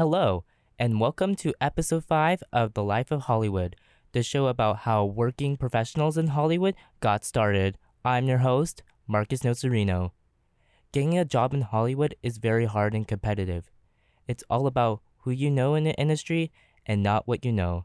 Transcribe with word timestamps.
Hello, 0.00 0.44
and 0.78 0.98
welcome 0.98 1.34
to 1.34 1.52
episode 1.60 2.06
5 2.06 2.42
of 2.54 2.72
The 2.72 2.82
Life 2.82 3.10
of 3.10 3.24
Hollywood, 3.24 3.76
the 4.12 4.22
show 4.22 4.46
about 4.46 4.78
how 4.88 5.04
working 5.04 5.58
professionals 5.58 6.16
in 6.16 6.28
Hollywood 6.28 6.74
got 7.00 7.22
started. 7.22 7.76
I'm 8.02 8.24
your 8.24 8.38
host, 8.38 8.82
Marcus 9.06 9.40
Nocerino. 9.40 10.12
Getting 10.90 11.18
a 11.18 11.26
job 11.26 11.52
in 11.52 11.60
Hollywood 11.60 12.14
is 12.22 12.38
very 12.38 12.64
hard 12.64 12.94
and 12.94 13.06
competitive. 13.06 13.70
It's 14.26 14.42
all 14.48 14.66
about 14.66 15.02
who 15.18 15.32
you 15.32 15.50
know 15.50 15.74
in 15.74 15.84
the 15.84 15.94
industry 15.96 16.50
and 16.86 17.02
not 17.02 17.28
what 17.28 17.44
you 17.44 17.52
know. 17.52 17.84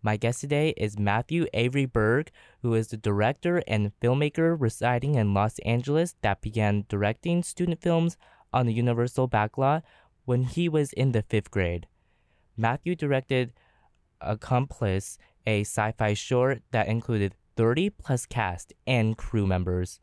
My 0.00 0.16
guest 0.16 0.42
today 0.42 0.72
is 0.76 1.00
Matthew 1.00 1.46
Avery 1.52 1.86
Berg, 1.86 2.30
who 2.62 2.74
is 2.74 2.86
the 2.86 2.96
director 2.96 3.60
and 3.66 3.90
filmmaker 4.00 4.54
residing 4.56 5.16
in 5.16 5.34
Los 5.34 5.58
Angeles 5.64 6.14
that 6.22 6.42
began 6.42 6.84
directing 6.88 7.42
student 7.42 7.82
films 7.82 8.16
on 8.52 8.66
the 8.66 8.72
Universal 8.72 9.28
backlot 9.28 9.82
when 10.26 10.42
he 10.42 10.68
was 10.68 10.92
in 10.92 11.12
the 11.12 11.22
fifth 11.22 11.50
grade. 11.50 11.86
Matthew 12.56 12.94
directed 12.94 13.52
Accomplice, 14.20 15.18
a 15.46 15.60
sci 15.60 15.92
fi 15.92 16.14
short 16.14 16.62
that 16.72 16.88
included 16.88 17.34
30 17.56 17.90
plus 17.90 18.26
cast 18.26 18.72
and 18.86 19.16
crew 19.16 19.46
members. 19.46 20.00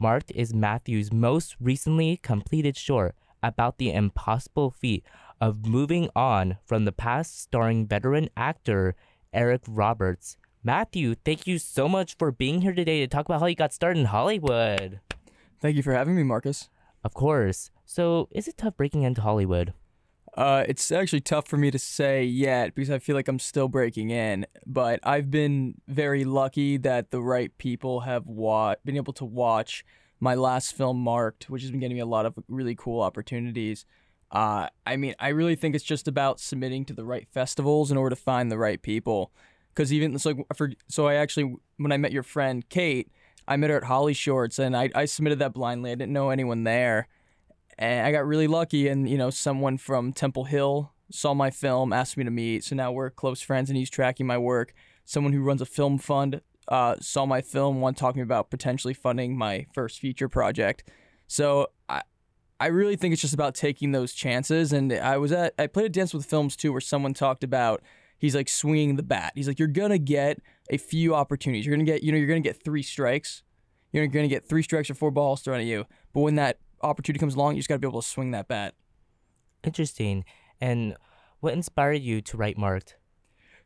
Marked 0.00 0.30
is 0.34 0.54
Matthew's 0.54 1.12
most 1.12 1.56
recently 1.60 2.18
completed 2.18 2.76
short 2.76 3.14
about 3.42 3.78
the 3.78 3.92
impossible 3.92 4.70
feat 4.70 5.04
of 5.40 5.66
moving 5.66 6.08
on 6.14 6.58
from 6.64 6.84
the 6.84 6.92
past, 6.92 7.40
starring 7.40 7.86
veteran 7.86 8.28
actor 8.36 8.94
Eric 9.32 9.62
Roberts. 9.68 10.36
Matthew, 10.64 11.14
thank 11.14 11.46
you 11.46 11.58
so 11.58 11.88
much 11.88 12.16
for 12.16 12.32
being 12.32 12.62
here 12.62 12.74
today 12.74 13.00
to 13.00 13.06
talk 13.06 13.26
about 13.26 13.40
how 13.40 13.46
you 13.46 13.54
got 13.54 13.72
started 13.72 14.00
in 14.00 14.06
Hollywood. 14.06 15.00
Thank 15.60 15.76
you 15.76 15.82
for 15.82 15.92
having 15.92 16.16
me, 16.16 16.22
Marcus. 16.22 16.68
Of 17.04 17.14
course. 17.14 17.70
So, 17.90 18.28
is 18.32 18.46
it 18.46 18.58
tough 18.58 18.76
breaking 18.76 19.04
into 19.04 19.22
Hollywood? 19.22 19.72
Uh, 20.34 20.62
it's 20.68 20.92
actually 20.92 21.22
tough 21.22 21.48
for 21.48 21.56
me 21.56 21.70
to 21.70 21.78
say 21.78 22.22
yet 22.22 22.74
because 22.74 22.90
I 22.90 22.98
feel 22.98 23.16
like 23.16 23.28
I'm 23.28 23.38
still 23.38 23.66
breaking 23.66 24.10
in. 24.10 24.44
But 24.66 25.00
I've 25.04 25.30
been 25.30 25.80
very 25.88 26.26
lucky 26.26 26.76
that 26.76 27.12
the 27.12 27.22
right 27.22 27.56
people 27.56 28.00
have 28.00 28.26
wa- 28.26 28.74
been 28.84 28.96
able 28.96 29.14
to 29.14 29.24
watch 29.24 29.86
my 30.20 30.34
last 30.34 30.74
film, 30.76 30.98
Marked, 30.98 31.48
which 31.48 31.62
has 31.62 31.70
been 31.70 31.80
getting 31.80 31.96
me 31.96 32.02
a 32.02 32.06
lot 32.06 32.26
of 32.26 32.34
really 32.46 32.74
cool 32.74 33.00
opportunities. 33.00 33.86
Uh, 34.30 34.68
I 34.86 34.96
mean, 34.98 35.14
I 35.18 35.28
really 35.28 35.56
think 35.56 35.74
it's 35.74 35.82
just 35.82 36.06
about 36.06 36.40
submitting 36.40 36.84
to 36.84 36.92
the 36.92 37.06
right 37.06 37.26
festivals 37.32 37.90
in 37.90 37.96
order 37.96 38.14
to 38.14 38.20
find 38.20 38.52
the 38.52 38.58
right 38.58 38.82
people. 38.82 39.32
Because 39.74 39.94
even 39.94 40.18
so, 40.18 40.44
for 40.54 40.72
so 40.88 41.06
I 41.06 41.14
actually 41.14 41.56
when 41.78 41.90
I 41.90 41.96
met 41.96 42.12
your 42.12 42.22
friend 42.22 42.68
Kate, 42.68 43.10
I 43.48 43.56
met 43.56 43.70
her 43.70 43.78
at 43.78 43.84
Holly 43.84 44.12
Shorts, 44.12 44.58
and 44.58 44.76
I 44.76 44.90
I 44.94 45.06
submitted 45.06 45.38
that 45.38 45.54
blindly. 45.54 45.90
I 45.90 45.94
didn't 45.94 46.12
know 46.12 46.28
anyone 46.28 46.64
there, 46.64 47.08
and 47.78 48.06
I 48.06 48.12
got 48.12 48.26
really 48.26 48.46
lucky. 48.46 48.88
And 48.88 49.08
you 49.08 49.16
know, 49.16 49.30
someone 49.30 49.78
from 49.78 50.12
Temple 50.12 50.44
Hill 50.44 50.92
saw 51.10 51.34
my 51.34 51.50
film, 51.50 51.92
asked 51.92 52.16
me 52.16 52.24
to 52.24 52.30
meet. 52.30 52.64
So 52.64 52.76
now 52.76 52.92
we're 52.92 53.10
close 53.10 53.40
friends, 53.40 53.70
and 53.70 53.76
he's 53.76 53.90
tracking 53.90 54.26
my 54.26 54.38
work. 54.38 54.74
Someone 55.04 55.32
who 55.32 55.42
runs 55.42 55.62
a 55.62 55.66
film 55.66 55.98
fund 55.98 56.42
uh, 56.68 56.96
saw 57.00 57.24
my 57.24 57.40
film, 57.40 57.80
one 57.80 57.94
talking 57.94 58.22
about 58.22 58.50
potentially 58.50 58.94
funding 58.94 59.36
my 59.36 59.66
first 59.72 60.00
feature 60.00 60.28
project. 60.28 60.84
So 61.26 61.68
I, 61.88 62.02
I 62.60 62.66
really 62.66 62.96
think 62.96 63.12
it's 63.12 63.22
just 63.22 63.34
about 63.34 63.54
taking 63.54 63.92
those 63.92 64.12
chances. 64.12 64.72
And 64.72 64.92
I 64.92 65.16
was 65.16 65.32
at, 65.32 65.54
I 65.58 65.66
played 65.66 65.86
a 65.86 65.88
Dances 65.88 66.14
With 66.14 66.26
Films 66.26 66.56
too, 66.56 66.72
where 66.72 66.80
someone 66.80 67.14
talked 67.14 67.42
about 67.42 67.82
he's 68.18 68.34
like 68.34 68.48
swinging 68.48 68.96
the 68.96 69.02
bat. 69.02 69.32
He's 69.34 69.48
like, 69.48 69.58
you're 69.58 69.68
gonna 69.68 69.98
get 69.98 70.40
a 70.70 70.76
few 70.76 71.14
opportunities. 71.14 71.64
You're 71.64 71.74
gonna 71.74 71.84
get, 71.84 72.02
you 72.02 72.12
know, 72.12 72.18
you're 72.18 72.28
gonna 72.28 72.40
get 72.40 72.62
three 72.62 72.82
strikes. 72.82 73.42
You're 73.92 74.06
gonna 74.06 74.28
get 74.28 74.46
three 74.46 74.62
strikes 74.62 74.90
or 74.90 74.94
four 74.94 75.10
balls 75.10 75.40
thrown 75.40 75.60
at 75.60 75.66
you. 75.66 75.86
But 76.12 76.20
when 76.20 76.34
that 76.34 76.58
opportunity 76.82 77.20
comes 77.20 77.34
along, 77.34 77.54
you 77.54 77.60
just 77.60 77.68
gotta 77.68 77.78
be 77.78 77.88
able 77.88 78.02
to 78.02 78.08
swing 78.08 78.30
that 78.32 78.48
bat. 78.48 78.74
Interesting. 79.64 80.24
And 80.60 80.96
what 81.40 81.52
inspired 81.52 82.02
you 82.02 82.20
to 82.22 82.36
write 82.36 82.58
Marked? 82.58 82.96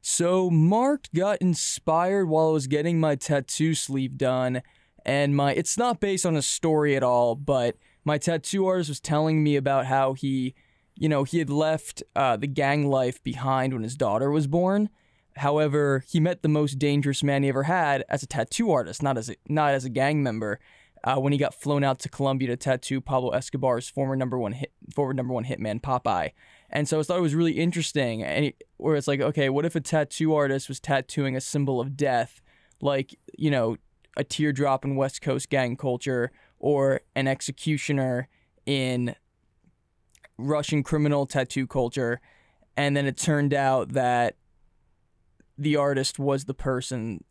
So 0.00 0.50
Marked 0.50 1.14
got 1.14 1.38
inspired 1.40 2.28
while 2.28 2.48
I 2.48 2.52
was 2.52 2.66
getting 2.66 2.98
my 2.98 3.14
tattoo 3.14 3.74
sleeve 3.74 4.18
done, 4.18 4.62
and 5.06 5.36
my 5.36 5.52
it's 5.52 5.78
not 5.78 6.00
based 6.00 6.27
on 6.27 6.36
a 6.36 6.42
story 6.42 6.96
at 6.96 7.02
all, 7.02 7.34
but 7.34 7.77
my 8.05 8.18
tattoo 8.18 8.67
artist 8.67 8.89
was 8.89 9.00
telling 9.00 9.42
me 9.42 9.55
about 9.55 9.86
how 9.86 10.14
he, 10.14 10.55
you 10.96 11.08
know, 11.08 11.23
he 11.23 11.39
had 11.39 11.50
left 11.50 12.02
uh, 12.17 12.36
the 12.36 12.48
gang 12.48 12.89
life 12.89 13.23
behind 13.23 13.73
when 13.73 13.84
his 13.84 13.96
daughter 13.96 14.30
was 14.30 14.48
born. 14.48 14.89
However, 15.36 16.05
he 16.08 16.20
met 16.20 16.42
the 16.42 16.48
most 16.48 16.79
dangerous 16.79 17.23
man 17.23 17.44
he 17.44 17.48
ever 17.48 17.62
had 17.62 18.05
as 18.08 18.23
a 18.23 18.27
tattoo 18.27 18.70
artist, 18.70 19.02
not 19.02 19.17
as 19.17 19.30
a, 19.30 19.36
not 19.48 19.73
as 19.73 19.84
a 19.84 19.89
gang 19.89 20.23
member. 20.23 20.58
Uh, 21.05 21.17
when 21.17 21.33
he 21.33 21.39
got 21.39 21.52
flown 21.52 21.83
out 21.83 21.98
to 21.98 22.08
Colombia 22.08 22.48
to 22.48 22.57
tattoo 22.57 23.01
Pablo 23.01 23.30
Escobar's 23.30 23.89
former 23.89 24.14
number 24.14 24.39
one 24.39 24.52
hit, 24.52 24.73
former 24.95 25.13
number 25.13 25.35
one 25.35 25.45
hitman 25.45 25.80
Popeye, 25.80 26.30
and 26.70 26.89
so 26.89 27.01
I 27.01 27.02
thought 27.02 27.18
it 27.18 27.23
was 27.23 27.35
really 27.35 27.58
interesting. 27.58 28.23
And 28.23 28.45
he, 28.45 28.55
where 28.77 28.95
it's 28.95 29.08
like, 29.08 29.20
okay, 29.20 29.48
what 29.48 29.64
if 29.64 29.74
a 29.74 29.80
tattoo 29.80 30.35
artist 30.35 30.68
was 30.68 30.79
tattooing 30.79 31.36
a 31.36 31.41
symbol 31.41 31.80
of 31.80 31.96
death, 31.96 32.41
like 32.80 33.18
you 33.36 33.51
know, 33.51 33.77
a 34.17 34.23
teardrop 34.23 34.85
in 34.85 34.95
West 34.95 35.23
Coast 35.23 35.51
gang 35.51 35.77
culture, 35.77 36.30
or 36.61 37.01
an 37.17 37.27
executioner 37.27 38.29
in 38.64 39.17
Russian 40.39 40.85
criminal 40.85 41.27
tattoo 41.27 41.67
culture, 41.67 42.20
and 42.77 42.96
then 42.96 43.07
it 43.07 43.17
turned 43.17 43.52
out 43.52 43.92
that 43.95 44.36
the 45.58 45.77
artist 45.77 46.18
was 46.18 46.45
the 46.45 46.55
person 46.55 47.24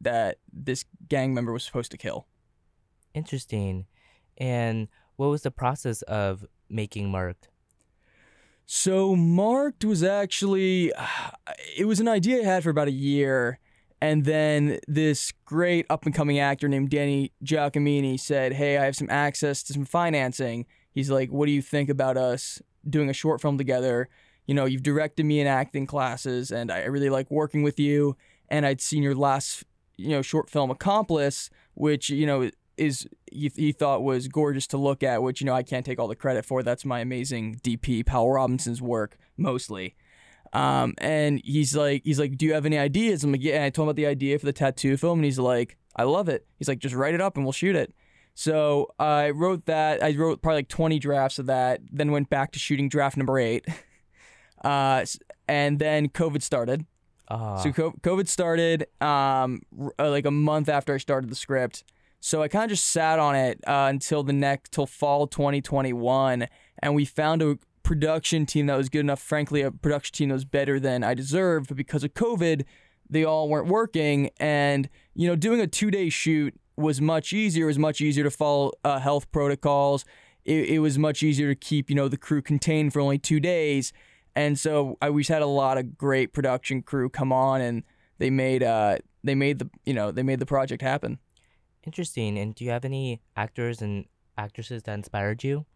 that 0.00 0.38
this 0.52 0.84
gang 1.08 1.34
member 1.34 1.52
was 1.52 1.64
supposed 1.64 1.90
to 1.90 1.96
kill. 1.96 2.26
Interesting. 3.14 3.86
And 4.36 4.88
what 5.16 5.28
was 5.28 5.42
the 5.42 5.50
process 5.50 6.02
of 6.02 6.44
making 6.68 7.10
Marked? 7.10 7.48
So 8.66 9.16
Marked 9.16 9.84
was 9.84 10.04
actually 10.04 10.92
it 11.76 11.86
was 11.86 12.00
an 12.00 12.08
idea 12.08 12.40
I 12.40 12.44
had 12.44 12.62
for 12.62 12.70
about 12.70 12.88
a 12.88 12.92
year 12.92 13.58
and 14.00 14.24
then 14.24 14.78
this 14.86 15.32
great 15.44 15.86
up 15.90 16.04
and 16.06 16.14
coming 16.14 16.38
actor 16.38 16.68
named 16.68 16.90
Danny 16.90 17.32
Giacomini 17.44 18.18
said, 18.18 18.52
"Hey, 18.52 18.78
I 18.78 18.84
have 18.84 18.94
some 18.94 19.10
access 19.10 19.62
to 19.64 19.72
some 19.72 19.84
financing." 19.84 20.66
He's 20.92 21.10
like, 21.10 21.30
"What 21.30 21.46
do 21.46 21.52
you 21.52 21.62
think 21.62 21.90
about 21.90 22.16
us 22.16 22.62
doing 22.88 23.10
a 23.10 23.12
short 23.12 23.40
film 23.40 23.58
together? 23.58 24.08
You 24.46 24.54
know, 24.54 24.64
you've 24.64 24.82
directed 24.82 25.26
me 25.26 25.40
in 25.40 25.46
acting 25.46 25.86
classes 25.86 26.50
and 26.50 26.70
I 26.70 26.84
really 26.84 27.10
like 27.10 27.30
working 27.30 27.62
with 27.62 27.78
you 27.78 28.16
and 28.48 28.64
I'd 28.64 28.80
seen 28.80 29.02
your 29.02 29.14
last, 29.14 29.64
you 29.96 30.08
know, 30.08 30.22
short 30.22 30.48
film 30.48 30.70
Accomplice, 30.70 31.50
which, 31.74 32.08
you 32.08 32.26
know, 32.26 32.50
is 32.78 33.06
he, 33.30 33.50
he 33.54 33.72
thought 33.72 34.02
was 34.02 34.28
gorgeous 34.28 34.66
to 34.68 34.76
look 34.78 35.02
at, 35.02 35.22
which 35.22 35.40
you 35.40 35.46
know 35.46 35.54
I 35.54 35.62
can't 35.62 35.84
take 35.84 35.98
all 35.98 36.08
the 36.08 36.16
credit 36.16 36.44
for. 36.44 36.62
That's 36.62 36.84
my 36.84 37.00
amazing 37.00 37.56
DP 37.62 38.04
Powell 38.06 38.30
Robinson's 38.32 38.80
work 38.82 39.18
mostly. 39.36 39.94
Um, 40.52 40.94
and 40.98 41.42
he's 41.44 41.76
like, 41.76 42.02
he's 42.04 42.18
like, 42.18 42.38
do 42.38 42.46
you 42.46 42.54
have 42.54 42.64
any 42.64 42.78
ideas? 42.78 43.22
I'm 43.22 43.32
like, 43.32 43.42
yeah. 43.42 43.56
And 43.56 43.64
I 43.64 43.70
told 43.70 43.84
him 43.86 43.90
about 43.90 43.96
the 43.96 44.06
idea 44.06 44.38
for 44.38 44.46
the 44.46 44.52
tattoo 44.52 44.96
film, 44.96 45.18
and 45.18 45.24
he's 45.26 45.38
like, 45.38 45.76
I 45.96 46.04
love 46.04 46.28
it. 46.28 46.46
He's 46.58 46.68
like, 46.68 46.78
just 46.78 46.94
write 46.94 47.14
it 47.14 47.20
up 47.20 47.36
and 47.36 47.44
we'll 47.44 47.52
shoot 47.52 47.76
it. 47.76 47.92
So 48.34 48.94
I 48.98 49.30
wrote 49.30 49.66
that. 49.66 50.02
I 50.02 50.14
wrote 50.14 50.40
probably 50.40 50.58
like 50.58 50.68
20 50.68 50.98
drafts 51.00 51.38
of 51.40 51.46
that. 51.46 51.80
Then 51.90 52.12
went 52.12 52.30
back 52.30 52.52
to 52.52 52.58
shooting 52.58 52.88
draft 52.88 53.16
number 53.16 53.38
eight. 53.38 53.66
Uh, 54.64 55.04
and 55.46 55.78
then 55.78 56.08
COVID 56.08 56.42
started. 56.42 56.84
Uh, 57.28 57.58
So 57.58 57.70
COVID 57.70 58.26
started 58.26 58.86
um, 59.00 59.62
uh, 59.98 60.10
like 60.10 60.26
a 60.26 60.32
month 60.32 60.68
after 60.68 60.92
I 60.94 60.98
started 60.98 61.30
the 61.30 61.36
script. 61.36 61.84
So 62.20 62.42
I 62.42 62.48
kind 62.48 62.64
of 62.64 62.70
just 62.70 62.88
sat 62.88 63.18
on 63.18 63.36
it 63.36 63.60
uh, 63.66 63.86
until 63.88 64.22
the 64.22 64.32
next 64.32 64.72
till 64.72 64.86
fall 64.86 65.26
2021, 65.26 66.46
and 66.82 66.94
we 66.94 67.04
found 67.04 67.42
a 67.42 67.58
production 67.82 68.44
team 68.44 68.66
that 68.66 68.76
was 68.76 68.88
good 68.88 69.00
enough. 69.00 69.20
Frankly, 69.20 69.62
a 69.62 69.70
production 69.70 70.14
team 70.14 70.28
that 70.30 70.34
was 70.34 70.44
better 70.44 70.80
than 70.80 71.04
I 71.04 71.14
deserved, 71.14 71.68
but 71.68 71.76
because 71.76 72.04
of 72.04 72.14
COVID, 72.14 72.64
they 73.08 73.24
all 73.24 73.48
weren't 73.48 73.68
working. 73.68 74.30
And 74.38 74.88
you 75.14 75.28
know, 75.28 75.36
doing 75.36 75.60
a 75.60 75.66
two-day 75.66 76.08
shoot 76.08 76.54
was 76.76 77.00
much 77.00 77.32
easier. 77.32 77.64
It 77.64 77.68
was 77.68 77.78
much 77.78 78.00
easier 78.00 78.24
to 78.24 78.30
follow 78.30 78.72
uh, 78.84 78.98
health 78.98 79.30
protocols. 79.30 80.04
It, 80.44 80.68
it 80.68 80.78
was 80.80 80.98
much 80.98 81.22
easier 81.22 81.48
to 81.48 81.54
keep 81.54 81.88
you 81.88 81.96
know 81.96 82.08
the 82.08 82.16
crew 82.16 82.42
contained 82.42 82.92
for 82.92 83.00
only 83.00 83.18
two 83.18 83.40
days. 83.40 83.92
And 84.34 84.58
so 84.58 84.96
I 85.00 85.10
we 85.10 85.24
had 85.24 85.42
a 85.42 85.46
lot 85.46 85.78
of 85.78 85.96
great 85.96 86.32
production 86.32 86.82
crew 86.82 87.08
come 87.08 87.32
on, 87.32 87.60
and 87.60 87.84
they 88.18 88.30
made 88.30 88.62
uh 88.62 88.98
they 89.22 89.34
made 89.34 89.60
the 89.60 89.70
you 89.84 89.94
know 89.94 90.10
they 90.10 90.22
made 90.22 90.40
the 90.40 90.46
project 90.46 90.82
happen. 90.82 91.18
Interesting. 91.84 92.38
And 92.38 92.54
do 92.54 92.64
you 92.64 92.70
have 92.70 92.84
any 92.84 93.20
actors 93.36 93.80
and 93.82 94.04
actresses 94.36 94.82
that 94.84 94.94
inspired 94.94 95.42
you? 95.44 95.66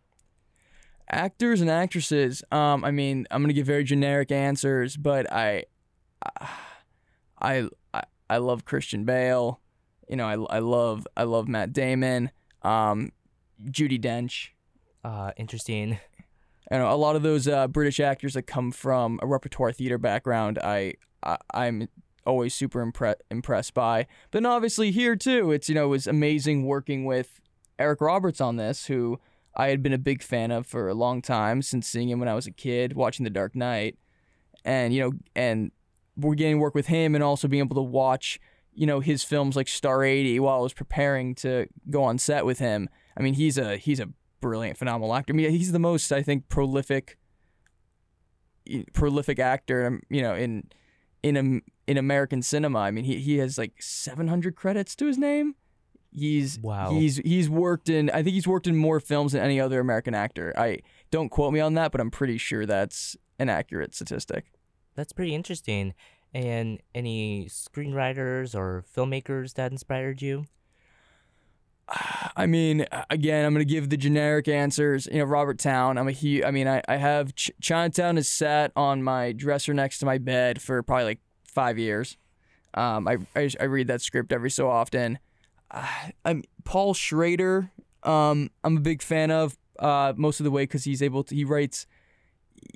actors 1.10 1.60
and 1.60 1.68
actresses 1.68 2.42
um 2.52 2.84
i 2.84 2.90
mean 2.90 3.26
i'm 3.30 3.42
gonna 3.42 3.52
give 3.52 3.66
very 3.66 3.82
generic 3.84 4.30
answers 4.30 4.96
but 4.96 5.30
i 5.32 5.64
i 7.40 7.68
i, 7.92 8.02
I 8.30 8.36
love 8.38 8.64
christian 8.64 9.04
bale 9.04 9.60
you 10.08 10.16
know 10.16 10.26
I, 10.26 10.56
I 10.56 10.58
love 10.60 11.06
i 11.16 11.24
love 11.24 11.48
matt 11.48 11.72
damon 11.72 12.30
um 12.62 13.10
judi 13.64 14.00
dench 14.00 14.50
Uh, 15.04 15.32
interesting. 15.36 15.98
you 16.70 16.78
know 16.78 16.88
a 16.90 16.96
lot 16.96 17.16
of 17.16 17.22
those 17.22 17.48
uh, 17.48 17.66
british 17.68 17.98
actors 18.00 18.34
that 18.34 18.42
come 18.42 18.70
from 18.70 19.18
a 19.22 19.26
repertoire 19.26 19.72
theater 19.72 19.98
background 19.98 20.58
i, 20.62 20.94
I 21.22 21.36
i'm 21.52 21.88
always 22.24 22.54
super 22.54 22.84
impre- 22.84 23.16
impressed 23.30 23.74
by 23.74 24.06
but 24.30 24.38
then 24.38 24.46
obviously 24.46 24.90
here 24.90 25.16
too 25.16 25.50
it's 25.50 25.68
you 25.68 25.74
know 25.74 25.84
it 25.84 25.88
was 25.88 26.06
amazing 26.06 26.64
working 26.64 27.04
with 27.04 27.40
eric 27.78 28.00
roberts 28.00 28.40
on 28.40 28.56
this 28.56 28.86
who 28.86 29.18
I 29.54 29.68
had 29.68 29.82
been 29.82 29.92
a 29.92 29.98
big 29.98 30.22
fan 30.22 30.50
of 30.50 30.66
for 30.66 30.88
a 30.88 30.94
long 30.94 31.20
time 31.20 31.62
since 31.62 31.86
seeing 31.86 32.08
him 32.08 32.18
when 32.18 32.28
I 32.28 32.34
was 32.34 32.46
a 32.46 32.52
kid, 32.52 32.94
watching 32.94 33.24
The 33.24 33.30
Dark 33.30 33.54
Knight, 33.54 33.98
and 34.64 34.94
you 34.94 35.02
know, 35.02 35.12
and 35.36 35.72
we're 36.16 36.34
getting 36.34 36.58
work 36.58 36.74
with 36.74 36.86
him, 36.86 37.14
and 37.14 37.22
also 37.22 37.48
being 37.48 37.62
able 37.62 37.76
to 37.76 37.82
watch 37.82 38.40
you 38.74 38.86
know 38.86 39.00
his 39.00 39.22
films 39.22 39.56
like 39.56 39.68
Star 39.68 40.02
80 40.02 40.40
while 40.40 40.58
I 40.58 40.62
was 40.62 40.72
preparing 40.72 41.34
to 41.36 41.66
go 41.90 42.02
on 42.02 42.18
set 42.18 42.46
with 42.46 42.58
him. 42.58 42.88
I 43.16 43.22
mean, 43.22 43.34
he's 43.34 43.58
a 43.58 43.76
he's 43.76 44.00
a 44.00 44.08
brilliant, 44.40 44.78
phenomenal 44.78 45.14
actor. 45.14 45.34
I 45.34 45.36
mean, 45.36 45.50
he's 45.50 45.72
the 45.72 45.78
most 45.78 46.10
I 46.12 46.22
think 46.22 46.48
prolific 46.48 47.18
prolific 48.94 49.38
actor, 49.38 49.86
um, 49.86 50.00
you 50.08 50.22
know, 50.22 50.34
in 50.34 50.64
in 51.22 51.62
in 51.92 51.98
American 51.98 52.42
cinema. 52.42 52.80
I 52.80 52.90
mean, 52.90 53.04
he 53.04 53.18
he 53.20 53.38
has 53.38 53.56
like 53.58 53.80
700 53.80 54.56
credits 54.56 54.96
to 54.96 55.06
his 55.06 55.16
name. 55.18 55.54
He's 56.10 56.58
Wow. 56.58 56.90
he's 56.90 57.16
he's 57.18 57.48
worked 57.48 57.88
in 57.88 58.10
I 58.10 58.22
think 58.22 58.34
he's 58.34 58.46
worked 58.48 58.66
in 58.66 58.76
more 58.76 58.98
films 59.00 59.32
than 59.32 59.42
any 59.42 59.60
other 59.60 59.78
American 59.80 60.14
actor. 60.14 60.52
I 60.58 60.80
don't 61.10 61.28
quote 61.30 61.52
me 61.52 61.60
on 61.60 61.74
that, 61.74 61.92
but 61.92 62.00
I'm 62.00 62.10
pretty 62.10 62.36
sure 62.38 62.66
that's 62.66 63.16
an 63.38 63.48
accurate 63.48 63.94
statistic. 63.94 64.52
That's 64.94 65.12
pretty 65.12 65.34
interesting. 65.34 65.94
And 66.34 66.80
any 66.94 67.46
screenwriters 67.46 68.54
or 68.54 68.84
filmmakers 68.94 69.54
that 69.54 69.70
inspired 69.72 70.20
you? 70.22 70.44
I 72.36 72.46
mean, 72.46 72.86
again, 73.10 73.44
I'm 73.44 73.52
gonna 73.52 73.64
give 73.64 73.90
the 73.90 73.96
generic 73.98 74.48
answers. 74.48 75.06
You 75.06 75.18
know, 75.18 75.24
Robert 75.24 75.58
Towne. 75.58 75.98
I'm 75.98 76.08
a 76.08 76.12
huge. 76.12 76.44
I 76.44 76.50
mean, 76.50 76.66
I 76.68 76.80
I 76.88 76.96
have 76.96 77.34
Ch- 77.34 77.50
Chinatown 77.60 78.16
is 78.16 78.28
sat 78.28 78.72
on 78.76 79.02
my 79.02 79.32
dresser 79.32 79.74
next 79.74 79.98
to 79.98 80.06
my 80.06 80.16
bed 80.18 80.62
for 80.62 80.82
probably 80.82 81.04
like 81.04 81.20
five 81.52 81.78
years. 81.78 82.16
Um, 82.74 83.06
I 83.06 83.18
I, 83.36 83.50
I 83.60 83.64
read 83.64 83.88
that 83.88 84.00
script 84.00 84.32
every 84.32 84.50
so 84.50 84.68
often. 84.68 85.18
Uh, 85.70 85.86
I'm 86.24 86.42
Paul 86.64 86.94
Schrader. 86.94 87.70
Um, 88.02 88.50
I'm 88.64 88.78
a 88.78 88.80
big 88.80 89.02
fan 89.02 89.30
of 89.30 89.56
uh, 89.78 90.12
most 90.16 90.40
of 90.40 90.44
the 90.44 90.50
way 90.50 90.64
because 90.64 90.84
he's 90.84 91.02
able 91.02 91.24
to. 91.24 91.34
He 91.34 91.44
writes. 91.44 91.86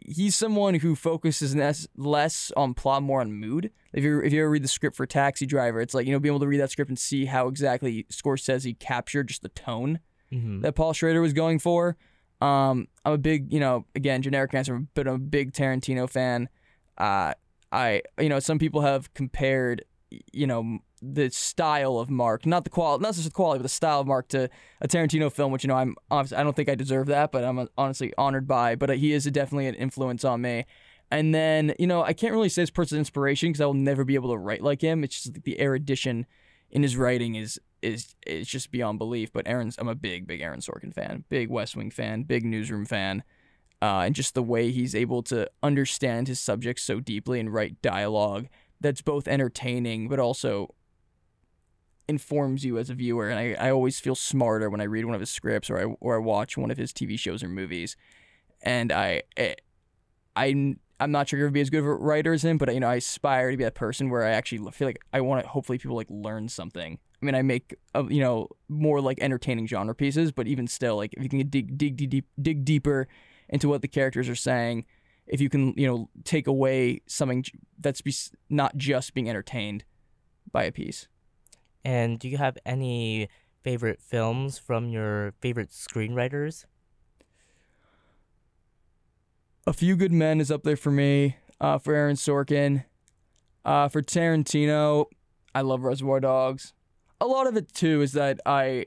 He's 0.04 0.34
someone 0.34 0.74
who 0.74 0.96
focuses 0.96 1.54
less, 1.54 1.86
less 1.96 2.50
on 2.56 2.74
plot, 2.74 3.04
more 3.04 3.20
on 3.20 3.32
mood. 3.32 3.70
If 3.92 4.02
you 4.02 4.18
if 4.20 4.32
you 4.32 4.40
ever 4.40 4.50
read 4.50 4.64
the 4.64 4.68
script 4.68 4.96
for 4.96 5.06
Taxi 5.06 5.46
Driver, 5.46 5.80
it's 5.80 5.94
like 5.94 6.06
you 6.06 6.12
know 6.12 6.18
being 6.18 6.32
able 6.32 6.40
to 6.40 6.48
read 6.48 6.60
that 6.60 6.72
script 6.72 6.88
and 6.88 6.98
see 6.98 7.26
how 7.26 7.46
exactly 7.46 8.04
Scorsese 8.10 8.40
says 8.40 8.64
he 8.64 8.74
captured 8.74 9.28
just 9.28 9.42
the 9.42 9.48
tone 9.50 10.00
hmm 10.30 10.60
that 10.62 10.74
Paul 10.74 10.92
Schrader 10.92 11.20
was 11.20 11.32
going 11.32 11.60
for. 11.60 11.96
Um, 12.40 12.88
I'm 13.04 13.12
a 13.12 13.18
big, 13.18 13.52
you 13.52 13.60
know, 13.60 13.86
again, 13.94 14.22
generic 14.22 14.52
answer, 14.54 14.84
but 14.94 15.06
I'm 15.06 15.14
a 15.14 15.18
big 15.18 15.52
Tarantino 15.52 16.08
fan. 16.10 16.48
Uh, 16.98 17.34
I, 17.72 18.02
you 18.18 18.28
know, 18.28 18.38
some 18.38 18.58
people 18.58 18.82
have 18.82 19.12
compared, 19.14 19.84
you 20.32 20.46
know, 20.46 20.78
the 21.02 21.30
style 21.30 21.98
of 21.98 22.08
Mark, 22.10 22.46
not 22.46 22.64
the 22.64 22.70
quality, 22.70 23.02
not 23.02 23.14
just 23.14 23.26
the 23.26 23.32
quality, 23.32 23.58
but 23.58 23.64
the 23.64 23.68
style 23.68 24.00
of 24.00 24.06
Mark 24.06 24.28
to 24.28 24.48
a 24.80 24.88
Tarantino 24.88 25.30
film, 25.30 25.52
which 25.52 25.64
you 25.64 25.68
know, 25.68 25.74
I'm 25.74 25.94
obviously, 26.10 26.38
I 26.38 26.42
don't 26.42 26.56
think 26.56 26.68
I 26.68 26.74
deserve 26.74 27.06
that, 27.08 27.32
but 27.32 27.44
I'm 27.44 27.58
uh, 27.58 27.66
honestly 27.76 28.12
honored 28.16 28.46
by. 28.46 28.74
But 28.76 28.96
he 28.98 29.12
is 29.12 29.24
definitely 29.24 29.66
an 29.66 29.74
influence 29.74 30.24
on 30.24 30.40
me. 30.40 30.64
And 31.10 31.34
then, 31.34 31.74
you 31.78 31.86
know, 31.86 32.02
I 32.02 32.12
can't 32.12 32.32
really 32.32 32.48
say 32.48 32.62
this 32.62 32.70
person's 32.70 32.98
inspiration 32.98 33.50
because 33.50 33.60
I 33.60 33.66
will 33.66 33.74
never 33.74 34.04
be 34.04 34.14
able 34.14 34.30
to 34.30 34.38
write 34.38 34.62
like 34.62 34.80
him. 34.80 35.04
It's 35.04 35.22
just 35.22 35.34
like 35.34 35.44
the 35.44 35.60
erudition 35.60 36.26
in 36.70 36.82
his 36.82 36.96
writing 36.96 37.36
is 37.36 37.60
is 37.82 38.16
is 38.26 38.48
just 38.48 38.70
beyond 38.70 38.98
belief. 38.98 39.32
But 39.32 39.46
Aaron's 39.46 39.76
I'm 39.78 39.88
a 39.88 39.94
big 39.94 40.26
big 40.26 40.40
Aaron 40.40 40.60
Sorkin 40.60 40.92
fan, 40.92 41.24
big 41.28 41.48
West 41.50 41.76
Wing 41.76 41.90
fan, 41.90 42.22
big 42.22 42.44
Newsroom 42.44 42.86
fan, 42.86 43.22
uh, 43.82 44.00
and 44.00 44.14
just 44.14 44.34
the 44.34 44.42
way 44.42 44.70
he's 44.70 44.94
able 44.94 45.22
to 45.24 45.50
understand 45.62 46.28
his 46.28 46.40
subjects 46.40 46.82
so 46.82 47.00
deeply 47.00 47.40
and 47.40 47.52
write 47.52 47.80
dialogue 47.82 48.46
that's 48.80 49.02
both 49.02 49.26
entertaining 49.28 50.08
but 50.08 50.18
also 50.18 50.74
informs 52.08 52.64
you 52.64 52.78
as 52.78 52.90
a 52.90 52.94
viewer. 52.94 53.28
And 53.28 53.38
I, 53.38 53.66
I 53.66 53.70
always 53.70 53.98
feel 54.00 54.14
smarter 54.14 54.70
when 54.70 54.80
I 54.80 54.84
read 54.84 55.04
one 55.04 55.14
of 55.14 55.20
his 55.20 55.30
scripts 55.30 55.70
or 55.70 55.78
I 55.78 55.84
or 56.00 56.16
I 56.16 56.18
watch 56.18 56.56
one 56.56 56.70
of 56.70 56.78
his 56.78 56.92
TV 56.92 57.18
shows 57.18 57.42
or 57.42 57.48
movies. 57.48 57.96
And 58.62 58.92
I 58.92 59.22
eh, 59.36 59.54
I 60.34 60.76
I'm 60.98 61.10
not 61.10 61.28
sure 61.28 61.40
if 61.40 61.44
I'll 61.46 61.52
be 61.52 61.60
as 61.60 61.70
good 61.70 61.80
of 61.80 61.86
a 61.86 61.94
writer 61.94 62.32
as 62.32 62.44
him, 62.44 62.58
but 62.58 62.72
you 62.72 62.80
know, 62.80 62.88
I 62.88 62.96
aspire 62.96 63.50
to 63.50 63.56
be 63.56 63.64
that 63.64 63.74
person 63.74 64.08
where 64.08 64.24
I 64.24 64.30
actually 64.30 64.70
feel 64.70 64.88
like 64.88 65.00
I 65.12 65.20
want 65.20 65.42
to. 65.42 65.48
Hopefully, 65.48 65.78
people 65.78 65.96
like 65.96 66.08
learn 66.10 66.48
something. 66.48 66.98
I 67.20 67.24
mean, 67.24 67.34
I 67.34 67.42
make 67.42 67.74
uh, 67.94 68.04
you 68.08 68.20
know 68.20 68.48
more 68.68 69.00
like 69.00 69.18
entertaining 69.20 69.66
genre 69.66 69.94
pieces, 69.94 70.32
but 70.32 70.46
even 70.46 70.66
still, 70.66 70.96
like 70.96 71.12
if 71.14 71.22
you 71.22 71.28
can 71.28 71.46
dig 71.48 71.76
dig 71.76 71.96
dig, 71.96 72.24
dig 72.40 72.64
deeper 72.64 73.08
into 73.48 73.68
what 73.68 73.82
the 73.82 73.88
characters 73.88 74.28
are 74.28 74.34
saying, 74.34 74.84
if 75.26 75.40
you 75.40 75.48
can 75.48 75.74
you 75.76 75.86
know 75.86 76.08
take 76.24 76.46
away 76.46 77.02
something 77.06 77.44
that's 77.78 78.00
be, 78.00 78.14
not 78.48 78.76
just 78.76 79.14
being 79.14 79.28
entertained 79.28 79.84
by 80.52 80.64
a 80.64 80.72
piece. 80.72 81.08
And 81.84 82.18
do 82.18 82.28
you 82.28 82.38
have 82.38 82.58
any 82.66 83.28
favorite 83.62 84.00
films 84.00 84.58
from 84.58 84.88
your 84.88 85.34
favorite 85.40 85.70
screenwriters? 85.70 86.64
A 89.66 89.72
Few 89.72 89.96
Good 89.96 90.12
Men 90.12 90.40
is 90.40 90.50
up 90.50 90.62
there 90.62 90.76
for 90.76 90.90
me. 90.90 91.36
Uh, 91.58 91.78
for 91.78 91.94
Aaron 91.94 92.16
Sorkin, 92.16 92.84
uh, 93.64 93.88
for 93.88 94.02
Tarantino, 94.02 95.06
I 95.54 95.62
love 95.62 95.82
Reservoir 95.82 96.20
Dogs. 96.20 96.74
A 97.18 97.26
lot 97.26 97.46
of 97.46 97.56
it 97.56 97.72
too 97.72 98.02
is 98.02 98.12
that 98.12 98.40
I, 98.44 98.86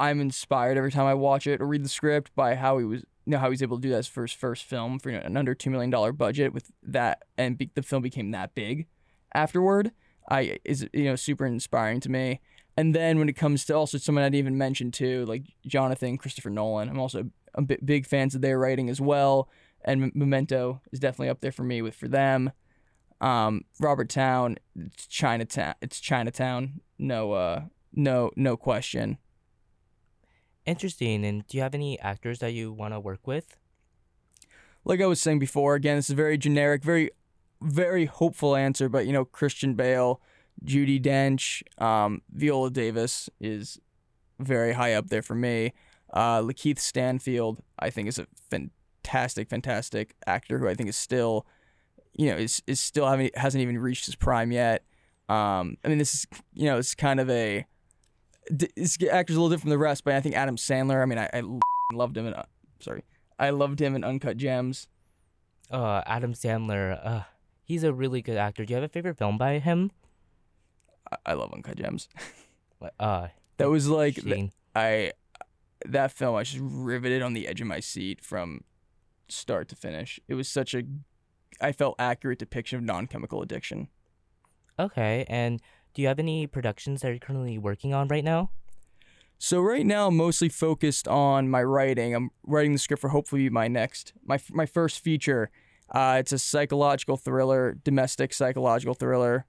I'm 0.00 0.20
inspired 0.20 0.76
every 0.78 0.92
time 0.92 1.06
I 1.06 1.14
watch 1.14 1.46
it 1.46 1.60
or 1.60 1.66
read 1.66 1.84
the 1.84 1.88
script 1.88 2.34
by 2.34 2.54
how 2.54 2.78
he 2.78 2.84
was, 2.84 3.00
you 3.24 3.32
know, 3.32 3.38
how 3.38 3.50
he's 3.50 3.62
able 3.62 3.76
to 3.78 3.82
do 3.82 3.90
that 3.90 4.06
for 4.06 4.22
his 4.22 4.32
first 4.32 4.64
film 4.64 4.98
for 4.98 5.10
you 5.10 5.18
know, 5.18 5.24
an 5.24 5.36
under 5.36 5.54
two 5.54 5.70
million 5.70 5.90
dollar 5.90 6.12
budget 6.12 6.52
with 6.52 6.70
that, 6.82 7.24
and 7.36 7.58
be, 7.58 7.70
the 7.74 7.82
film 7.82 8.02
became 8.02 8.30
that 8.30 8.54
big 8.54 8.86
afterward. 9.34 9.92
I 10.30 10.58
is 10.64 10.86
you 10.92 11.04
know 11.04 11.16
super 11.16 11.46
inspiring 11.46 12.00
to 12.00 12.10
me. 12.10 12.40
And 12.76 12.94
then 12.94 13.18
when 13.18 13.28
it 13.28 13.34
comes 13.34 13.64
to 13.64 13.74
also 13.74 13.98
someone 13.98 14.22
I'd 14.22 14.36
even 14.36 14.56
mention 14.56 14.92
too, 14.92 15.24
like 15.24 15.42
Jonathan 15.66 16.16
Christopher 16.16 16.50
Nolan, 16.50 16.88
I'm 16.88 17.00
also 17.00 17.28
a 17.54 17.62
big, 17.62 18.06
fans 18.06 18.36
of 18.36 18.40
their 18.40 18.56
writing 18.56 18.88
as 18.88 19.00
well. 19.00 19.48
And 19.84 20.14
Memento 20.14 20.80
is 20.92 21.00
definitely 21.00 21.30
up 21.30 21.40
there 21.40 21.50
for 21.50 21.64
me 21.64 21.82
with 21.82 21.96
for 21.96 22.06
them. 22.06 22.52
Um, 23.20 23.64
Robert 23.80 24.08
Towne, 24.08 24.58
it's 24.76 25.08
Chinatown. 25.08 25.74
It's 25.82 25.98
Chinatown. 25.98 26.80
No, 27.00 27.32
uh, 27.32 27.62
no, 27.92 28.30
no 28.36 28.56
question. 28.56 29.18
Interesting. 30.68 31.24
And 31.24 31.46
do 31.46 31.56
you 31.56 31.62
have 31.62 31.74
any 31.74 31.98
actors 31.98 32.40
that 32.40 32.52
you 32.52 32.70
want 32.70 32.92
to 32.92 33.00
work 33.00 33.26
with? 33.26 33.56
Like 34.84 35.00
I 35.00 35.06
was 35.06 35.18
saying 35.18 35.38
before, 35.38 35.74
again, 35.74 35.96
this 35.96 36.06
is 36.06 36.12
a 36.12 36.14
very 36.14 36.36
generic, 36.36 36.84
very, 36.84 37.10
very 37.62 38.04
hopeful 38.04 38.54
answer. 38.54 38.90
But 38.90 39.06
you 39.06 39.14
know, 39.14 39.24
Christian 39.24 39.72
Bale, 39.72 40.20
Judi 40.62 41.02
Dench, 41.02 41.62
um, 41.82 42.20
Viola 42.30 42.70
Davis 42.70 43.30
is 43.40 43.80
very 44.38 44.74
high 44.74 44.92
up 44.92 45.08
there 45.08 45.22
for 45.22 45.34
me. 45.34 45.72
Uh, 46.12 46.42
Lakeith 46.42 46.78
Stanfield, 46.78 47.62
I 47.78 47.88
think, 47.88 48.06
is 48.06 48.18
a 48.18 48.26
fantastic, 48.50 49.48
fantastic 49.48 50.16
actor 50.26 50.58
who 50.58 50.68
I 50.68 50.74
think 50.74 50.90
is 50.90 50.96
still, 50.96 51.46
you 52.12 52.26
know, 52.26 52.36
is 52.36 52.62
is 52.66 52.78
still 52.78 53.06
having 53.06 53.30
hasn't 53.36 53.62
even 53.62 53.78
reached 53.78 54.04
his 54.04 54.16
prime 54.16 54.52
yet. 54.52 54.84
Um, 55.30 55.78
I 55.82 55.88
mean, 55.88 55.96
this 55.96 56.12
is 56.12 56.26
you 56.52 56.66
know, 56.66 56.76
it's 56.76 56.94
kind 56.94 57.20
of 57.20 57.30
a 57.30 57.64
d- 58.56 58.68
this 58.76 58.96
actor's 59.10 59.36
a 59.36 59.40
little 59.40 59.48
different 59.50 59.62
from 59.62 59.70
the 59.70 59.78
rest, 59.78 60.04
but 60.04 60.14
I 60.14 60.20
think 60.20 60.34
Adam 60.36 60.56
Sandler. 60.56 61.02
I 61.02 61.06
mean, 61.06 61.18
I, 61.18 61.28
I 61.32 61.42
loved 61.92 62.16
him 62.16 62.26
in 62.26 62.34
uh, 62.34 62.44
sorry, 62.80 63.04
I 63.38 63.50
loved 63.50 63.80
him 63.80 63.94
in 63.94 64.04
Uncut 64.04 64.36
Gems. 64.36 64.88
Uh, 65.70 66.02
Adam 66.06 66.32
Sandler. 66.34 66.98
Uh, 67.04 67.22
he's 67.64 67.84
a 67.84 67.92
really 67.92 68.22
good 68.22 68.36
actor. 68.36 68.64
Do 68.64 68.72
you 68.72 68.76
have 68.76 68.84
a 68.84 68.88
favorite 68.88 69.18
film 69.18 69.36
by 69.38 69.58
him? 69.58 69.90
I, 71.12 71.16
I 71.26 71.32
love 71.34 71.52
Uncut 71.52 71.76
Gems. 71.76 72.08
Uh, 73.00 73.26
That 73.56 73.70
was 73.70 73.88
like 73.88 74.14
th- 74.14 74.50
I 74.76 75.10
that 75.84 76.12
film. 76.12 76.36
I 76.36 76.44
just 76.44 76.60
riveted 76.62 77.22
on 77.22 77.32
the 77.32 77.48
edge 77.48 77.60
of 77.60 77.66
my 77.66 77.80
seat 77.80 78.20
from 78.24 78.62
start 79.28 79.66
to 79.70 79.74
finish. 79.74 80.20
It 80.28 80.34
was 80.34 80.48
such 80.48 80.74
a 80.74 80.84
I 81.60 81.72
felt 81.72 81.96
accurate 81.98 82.38
depiction 82.38 82.78
of 82.78 82.84
non-chemical 82.84 83.42
addiction. 83.42 83.88
Okay. 84.78 85.24
And 85.28 85.60
do 85.98 86.02
you 86.02 86.06
have 86.06 86.20
any 86.20 86.46
productions 86.46 87.00
that 87.02 87.08
you're 87.08 87.18
currently 87.18 87.58
working 87.58 87.92
on 87.92 88.06
right 88.06 88.22
now? 88.22 88.52
So 89.36 89.60
right 89.60 89.84
now, 89.84 90.06
I'm 90.06 90.16
mostly 90.16 90.48
focused 90.48 91.08
on 91.08 91.50
my 91.50 91.60
writing. 91.60 92.14
I'm 92.14 92.30
writing 92.46 92.72
the 92.72 92.78
script 92.78 93.00
for 93.00 93.08
hopefully 93.08 93.50
my 93.50 93.66
next, 93.66 94.12
my 94.24 94.38
my 94.52 94.64
first 94.64 95.00
feature. 95.00 95.50
Uh, 95.92 96.18
it's 96.20 96.30
a 96.30 96.38
psychological 96.38 97.16
thriller, 97.16 97.76
domestic 97.82 98.32
psychological 98.32 98.94
thriller, 98.94 99.44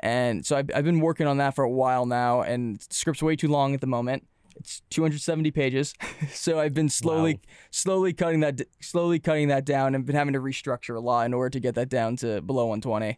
and 0.00 0.44
so 0.44 0.56
I've, 0.56 0.68
I've 0.74 0.84
been 0.84 0.98
working 0.98 1.28
on 1.28 1.36
that 1.36 1.54
for 1.54 1.62
a 1.62 1.70
while 1.70 2.06
now. 2.06 2.42
And 2.42 2.80
the 2.80 2.94
script's 2.94 3.22
way 3.22 3.36
too 3.36 3.46
long 3.46 3.72
at 3.72 3.80
the 3.80 3.86
moment. 3.86 4.26
It's 4.56 4.82
270 4.90 5.52
pages, 5.52 5.94
so 6.32 6.58
I've 6.58 6.74
been 6.74 6.88
slowly, 6.88 7.34
Wow. 7.34 7.40
slowly 7.70 8.12
cutting 8.14 8.40
that, 8.40 8.62
slowly 8.80 9.20
cutting 9.20 9.46
that 9.46 9.64
down, 9.64 9.94
and 9.94 10.04
been 10.04 10.16
having 10.16 10.32
to 10.32 10.40
restructure 10.40 10.96
a 10.96 11.00
lot 11.00 11.26
in 11.26 11.34
order 11.34 11.50
to 11.50 11.60
get 11.60 11.76
that 11.76 11.88
down 11.88 12.16
to 12.16 12.42
below 12.42 12.64
120. 12.66 13.16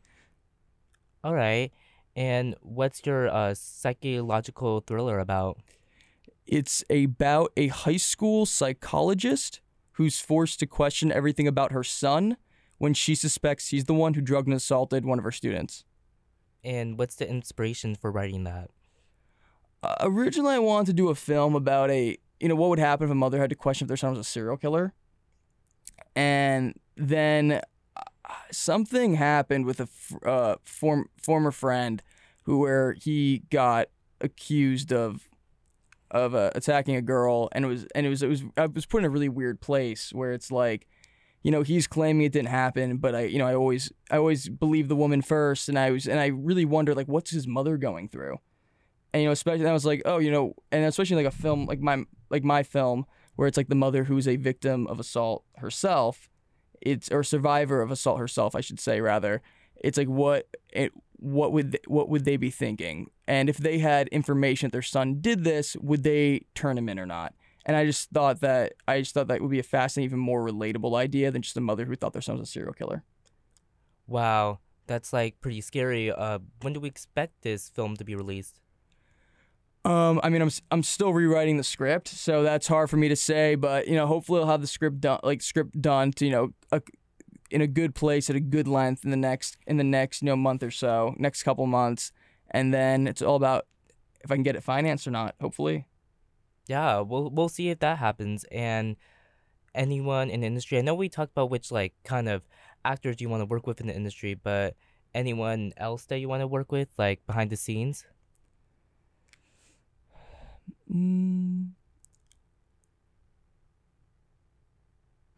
All 1.25 1.35
right. 1.35 1.73
And 2.21 2.55
what's 2.61 3.01
your 3.07 3.29
uh, 3.29 3.55
psychological 3.55 4.81
thriller 4.81 5.19
about? 5.19 5.59
It's 6.47 6.85
about 6.91 7.51
a 7.57 7.69
high 7.69 7.97
school 7.97 8.45
psychologist 8.45 9.63
who's 9.93 10.21
forced 10.21 10.61
to 10.61 10.67
question 10.67 11.11
everything 11.11 11.49
about 11.49 11.73
her 11.73 11.83
son 11.83 12.37
when 12.77 12.93
she 12.93 13.15
suspects 13.15 13.69
he's 13.69 13.87
the 13.87 13.95
one 13.95 14.13
who 14.13 14.21
drugged 14.21 14.49
and 14.49 14.55
assaulted 14.55 15.07
one 15.07 15.17
of 15.17 15.25
her 15.25 15.33
students. 15.33 15.87
And 16.63 16.99
what's 16.99 17.15
the 17.15 17.27
inspiration 17.27 17.95
for 17.95 18.13
writing 18.13 18.45
that? 18.45 18.69
Uh, 19.83 19.95
originally, 20.03 20.57
I 20.57 20.59
wanted 20.59 20.89
to 20.89 20.93
do 20.93 21.09
a 21.09 21.15
film 21.15 21.55
about 21.55 21.91
a 21.91 22.19
you 22.39 22.49
know, 22.49 22.55
what 22.55 22.69
would 22.69 22.79
happen 22.79 23.07
if 23.07 23.11
a 23.11 23.15
mother 23.15 23.39
had 23.39 23.49
to 23.49 23.57
question 23.57 23.87
if 23.87 23.89
their 23.89 23.97
son 23.97 24.11
was 24.11 24.19
a 24.19 24.25
serial 24.25 24.59
killer? 24.59 24.93
And 26.15 26.79
then 26.99 27.63
something 28.51 29.15
happened 29.15 29.67
with 29.67 29.81
a 29.81 30.29
uh, 30.29 30.57
form, 30.65 31.09
former 31.17 31.51
friend 31.51 32.03
who 32.43 32.59
where 32.59 32.93
he 32.95 33.43
got 33.51 33.89
accused 34.21 34.93
of 34.93 35.29
of 36.11 36.35
uh, 36.35 36.51
attacking 36.55 36.97
a 36.97 37.03
girl 37.03 37.49
and 37.53 37.65
it 37.65 37.69
was 37.69 37.87
and 37.95 38.05
it 38.05 38.09
was 38.09 38.23
it 38.23 38.29
was 38.29 38.43
I 38.57 38.67
was 38.67 38.87
put 38.87 38.99
in 38.99 39.05
a 39.05 39.11
really 39.11 39.29
weird 39.29 39.61
place 39.61 40.13
where 40.13 40.33
it's 40.33 40.51
like 40.51 40.87
you 41.43 41.51
know 41.51 41.63
he's 41.63 41.87
claiming 41.87 42.27
it 42.27 42.33
didn't 42.33 42.49
happen 42.49 42.97
but 42.97 43.15
I 43.15 43.25
you 43.25 43.39
know 43.39 43.47
I 43.47 43.55
always 43.55 43.93
I 44.11 44.17
always 44.17 44.49
believe 44.49 44.89
the 44.89 44.97
woman 44.97 45.23
first 45.23 45.69
and 45.69 45.79
I 45.79 45.93
was 45.93 46.09
and 46.09 46.19
I 46.19 46.27
really 46.27 46.65
wondered 46.65 46.97
like 46.97 47.07
what's 47.07 47.31
his 47.31 47.47
mother 47.47 47.77
going 47.77 48.09
through? 48.09 48.39
And 49.13 49.23
you 49.23 49.29
know 49.29 49.33
especially 49.33 49.67
I 49.67 49.73
was 49.73 49.87
like 49.87 50.03
oh 50.05 50.19
you 50.19 50.33
know 50.33 50.55
and 50.73 50.85
especially 50.85 51.17
like 51.17 51.33
a 51.33 51.37
film 51.37 51.67
like 51.67 51.81
my 51.81 52.05
like 52.29 52.43
my 52.43 52.65
film 52.65 53.07
where 53.37 53.47
it's 53.47 53.57
like 53.57 53.69
the 53.69 53.77
mother 53.77 54.05
who's 54.05 54.27
a 54.27 54.37
victim 54.37 54.89
of 54.89 54.99
assault 54.99 55.45
herself 55.59 56.29
it's 56.81 57.11
or 57.11 57.23
survivor 57.23 57.83
of 57.83 57.91
assault 57.91 58.19
herself 58.19 58.55
I 58.55 58.61
should 58.61 58.81
say 58.81 59.01
rather 59.01 59.43
it's 59.83 59.99
like 59.99 60.09
what 60.09 60.47
it 60.73 60.93
what 61.21 61.53
would 61.53 61.73
th- 61.73 61.85
what 61.87 62.09
would 62.09 62.25
they 62.25 62.37
be 62.37 62.51
thinking? 62.51 63.11
And 63.29 63.49
if 63.49 63.59
they 63.59 63.79
had 63.79 64.09
information 64.09 64.69
that 64.69 64.73
their 64.73 64.83
son 64.83 65.21
did 65.21 65.45
this, 65.45 65.77
would 65.77 66.03
they 66.03 66.47
turn 66.55 66.79
him 66.79 66.89
in 66.89 66.99
or 66.99 67.07
not? 67.07 67.35
And 67.67 67.77
I 67.77 67.85
just 67.85 68.11
thought 68.11 68.41
that 68.41 68.75
I 68.89 69.01
just 69.01 69.15
thought 69.15 69.29
that 69.29 69.41
would 69.41 69.51
be 69.51 69.59
a 69.59 69.65
fascinating, 69.65 70.11
even 70.11 70.19
more 70.19 70.43
relatable 70.43 70.97
idea 70.97 71.31
than 71.31 71.43
just 71.43 71.57
a 71.57 71.61
mother 71.61 71.85
who 71.85 71.95
thought 71.95 72.15
their 72.15 72.23
son 72.23 72.39
was 72.39 72.49
a 72.49 72.51
serial 72.51 72.73
killer. 72.73 73.05
Wow, 74.07 74.61
that's 74.87 75.13
like 75.13 75.41
pretty 75.41 75.61
scary. 75.61 76.11
Uh, 76.11 76.41
when 76.63 76.73
do 76.73 76.81
we 76.81 76.89
expect 76.89 77.43
this 77.43 77.69
film 77.69 77.97
to 77.97 78.05
be 78.05 78.15
released? 78.15 78.61
Um, 79.85 80.21
I 80.23 80.29
mean, 80.29 80.43
I'm 80.43 80.51
I'm 80.71 80.83
still 80.83 81.13
rewriting 81.13 81.57
the 81.57 81.65
script, 81.65 82.09
so 82.09 82.43
that's 82.43 82.67
hard 82.67 82.91
for 82.91 82.97
me 82.97 83.09
to 83.09 83.17
say. 83.17 83.55
But 83.55 83.89
you 83.89 83.95
know, 83.95 84.07
hopefully, 84.07 84.41
I'll 84.41 84.47
have 84.47 84.61
the 84.61 84.67
script 84.67 85.01
done, 85.01 85.21
like 85.23 85.41
script 85.41 85.81
done 85.81 86.13
to 86.13 86.27
you 86.27 86.31
know 86.33 86.51
a, 86.71 86.83
in 87.51 87.63
a 87.63 87.67
good 87.67 87.95
place 87.95 88.29
at 88.29 88.37
a 88.37 88.41
good 88.41 88.69
length 88.69 89.05
in 89.05 89.11
the 89.11 89.17
next 89.17 89.57
in 89.67 89.79
the 89.79 89.85
next 89.85 90.21
you 90.21 90.27
know 90.27 90.37
month 90.37 90.63
or 90.63 90.71
so, 90.71 91.15
next 91.19 91.45
couple 91.45 91.67
months, 91.67 92.13
and 92.51 92.75
then 92.75 93.07
it's 93.07 93.23
all 93.23 93.37
about 93.37 93.67
if 94.23 94.31
I 94.31 94.35
can 94.35 94.43
get 94.43 94.55
it 94.55 94.63
financed 94.63 95.07
or 95.07 95.13
not. 95.13 95.35
Hopefully. 95.41 95.87
Yeah, 96.69 97.01
we'll 97.01 97.31
we'll 97.31 97.49
see 97.49 97.71
if 97.71 97.79
that 97.79 97.99
happens. 97.99 98.45
And 98.53 98.97
anyone 99.75 100.29
in 100.29 100.41
the 100.41 100.47
industry, 100.47 100.79
I 100.79 100.83
know 100.83 100.95
we 100.95 101.09
talked 101.09 101.33
about 101.33 101.51
which 101.51 101.73
like 101.73 101.95
kind 102.05 102.29
of 102.29 102.43
actors 102.85 103.17
you 103.21 103.31
want 103.31 103.41
to 103.41 103.47
work 103.47 103.67
with 103.67 103.81
in 103.81 103.87
the 103.87 103.97
industry, 103.97 104.35
but 104.35 104.77
anyone 105.15 105.73
else 105.79 106.05
that 106.05 106.19
you 106.19 106.29
want 106.29 106.43
to 106.43 106.47
work 106.47 106.71
with, 106.71 106.89
like 106.99 107.25
behind 107.27 107.51
the 107.51 107.57
scenes? 107.57 108.05
Mm. 110.93 111.71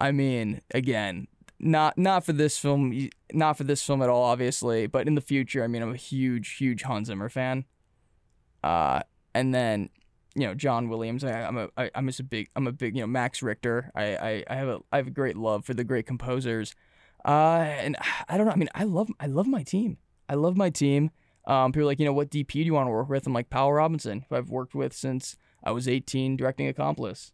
I 0.01 0.11
mean, 0.11 0.63
again, 0.75 1.29
not 1.61 1.97
not 1.97 2.25
for 2.25 2.33
this 2.33 2.59
film, 2.59 3.09
not 3.33 3.57
for 3.57 3.65
this 3.65 3.83
film 3.85 4.03
at 4.03 4.09
all, 4.09 4.25
obviously. 4.25 4.87
But 4.87 5.07
in 5.07 5.15
the 5.15 5.21
future, 5.21 5.63
I 5.63 5.69
mean, 5.69 5.83
I'm 5.83 5.93
a 5.93 5.97
huge, 5.97 6.57
huge 6.57 6.83
Hans 6.83 7.07
Zimmer 7.07 7.29
fan. 7.29 7.65
Uh, 8.65 9.01
and 9.35 9.55
then, 9.55 9.91
you 10.35 10.47
know, 10.47 10.55
John 10.55 10.89
Williams. 10.89 11.25
I, 11.25 11.43
I'm 11.43 11.57
a, 11.57 11.69
I, 11.77 11.91
I'm 11.95 12.07
just 12.07 12.21
a 12.21 12.25
big, 12.25 12.49
I'm 12.57 12.67
a 12.67 12.73
big, 12.73 12.97
you 12.97 13.03
know, 13.03 13.07
Max 13.07 13.43
Richter. 13.43 13.91
I, 13.95 14.17
I, 14.17 14.45
I 14.51 14.55
have 14.57 14.69
a, 14.69 14.81
I 14.93 14.97
have 14.97 15.07
a 15.07 15.11
great 15.11 15.37
love 15.37 15.65
for 15.65 15.75
the 15.75 15.85
great 15.85 16.07
composers. 16.07 16.75
Uh, 17.25 17.65
and 17.69 17.97
I 18.29 18.37
don't 18.37 18.47
know. 18.47 18.53
I 18.53 18.57
mean, 18.57 18.69
I 18.75 18.85
love, 18.85 19.09
I 19.21 19.27
love 19.27 19.47
my 19.47 19.63
team. 19.63 19.99
I 20.29 20.35
love 20.35 20.57
my 20.57 20.71
team. 20.71 21.11
Um, 21.47 21.73
people 21.73 21.83
are 21.83 21.87
like, 21.87 21.99
you 21.99 22.05
know, 22.05 22.13
what 22.13 22.31
DP 22.31 22.53
do 22.53 22.61
you 22.61 22.75
want 22.75 22.87
to 22.87 22.91
work 22.91 23.09
with? 23.09 23.27
I'm 23.27 23.33
like 23.33 23.51
Powell 23.51 23.73
Robinson, 23.73 24.25
who 24.29 24.37
I've 24.37 24.51
worked 24.51 24.75
with 24.75 24.93
since 24.93 25.37
I 25.63 25.71
was 25.71 25.89
18, 25.89 26.37
directing 26.37 26.69
Accomplice. 26.69 27.33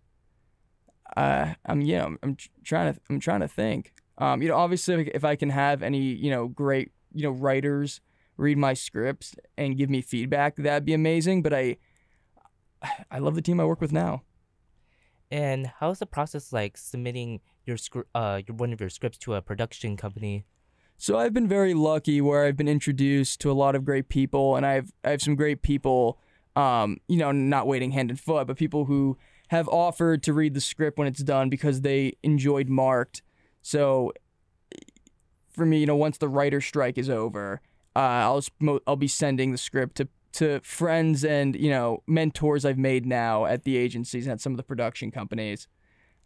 Uh, 1.17 1.55
I'm, 1.67 1.81
you 1.81 1.97
know, 1.97 2.05
I'm, 2.05 2.19
I'm 2.23 2.37
trying 2.65 2.93
to, 2.93 3.01
I'm 3.09 3.21
trying 3.21 3.41
to 3.41 3.49
think. 3.49 3.95
Um, 4.19 4.43
you 4.43 4.49
know, 4.49 4.57
obviously, 4.57 5.11
if 5.15 5.25
I 5.25 5.37
can 5.37 5.51
have 5.51 5.83
any, 5.83 6.01
you 6.01 6.31
know, 6.31 6.49
great, 6.49 6.93
you 7.13 7.23
know, 7.23 7.31
writers 7.31 8.01
read 8.37 8.59
my 8.59 8.75
scripts 8.75 9.35
and 9.57 9.77
give 9.77 9.91
me 9.91 10.01
feedback, 10.01 10.57
that'd 10.57 10.85
be 10.85 10.95
amazing. 10.95 11.43
But 11.43 11.55
I, 11.55 11.77
I 13.11 13.19
love 13.19 13.35
the 13.35 13.43
team 13.43 13.61
I 13.61 13.65
work 13.65 13.81
with 13.81 13.93
now. 13.93 14.23
And 15.31 15.71
how's 15.79 15.99
the 15.99 16.07
process 16.07 16.53
like 16.53 16.77
submitting 16.77 17.41
your 17.67 17.77
script, 17.77 18.09
uh, 18.15 18.41
your, 18.47 18.57
one 18.57 18.73
of 18.73 18.81
your 18.81 18.89
scripts 18.89 19.19
to 19.19 19.35
a 19.35 19.43
production 19.43 19.97
company? 19.97 20.45
So 20.97 21.19
I've 21.19 21.35
been 21.35 21.47
very 21.47 21.75
lucky 21.75 22.21
where 22.21 22.45
I've 22.45 22.57
been 22.57 22.69
introduced 22.69 23.41
to 23.43 23.51
a 23.51 23.53
lot 23.53 23.77
of 23.77 23.85
great 23.85 24.09
people, 24.09 24.57
and 24.57 24.67
I've 24.67 24.93
I 25.05 25.11
have 25.11 25.23
some 25.23 25.37
great 25.37 25.63
people, 25.63 26.19
um, 26.59 26.99
you 27.09 27.17
know, 27.17 27.33
not 27.33 27.67
waiting 27.67 27.93
hand 27.93 28.11
and 28.11 28.21
foot, 28.21 28.47
but 28.47 28.57
people 28.57 28.87
who 28.87 29.17
have 29.49 29.69
offered 29.69 30.23
to 30.25 30.33
read 30.33 30.53
the 30.53 30.61
script 30.61 30.99
when 30.99 31.09
it's 31.09 31.23
done 31.23 31.49
because 31.49 31.81
they 31.81 32.15
enjoyed 32.23 32.69
Marked 32.69 33.23
so 33.69 34.13
for 35.51 35.67
me, 35.67 35.79
you 35.79 35.87
know, 35.87 35.97
once 35.97 36.17
the 36.17 36.29
writer 36.29 36.61
strike 36.61 36.97
is 36.97 37.11
over, 37.11 37.61
uh, 37.97 37.99
I'll 37.99 38.43
I'll 38.87 38.97
be 38.97 39.09
sending 39.09 39.53
the 39.53 39.59
script 39.59 39.97
to 39.97 40.09
to 40.33 40.61
friends 40.61 41.25
and 41.25 41.55
you 41.55 41.71
know 41.71 42.03
mentors 42.07 42.65
I've 42.65 42.79
made 42.79 43.05
now 43.05 43.45
at 43.45 43.65
the 43.65 43.77
agencies 43.77 44.27
and 44.27 44.33
at 44.33 44.41
some 44.41 44.53
of 44.53 44.57
the 44.57 44.63
production 44.63 45.11
companies. 45.11 45.69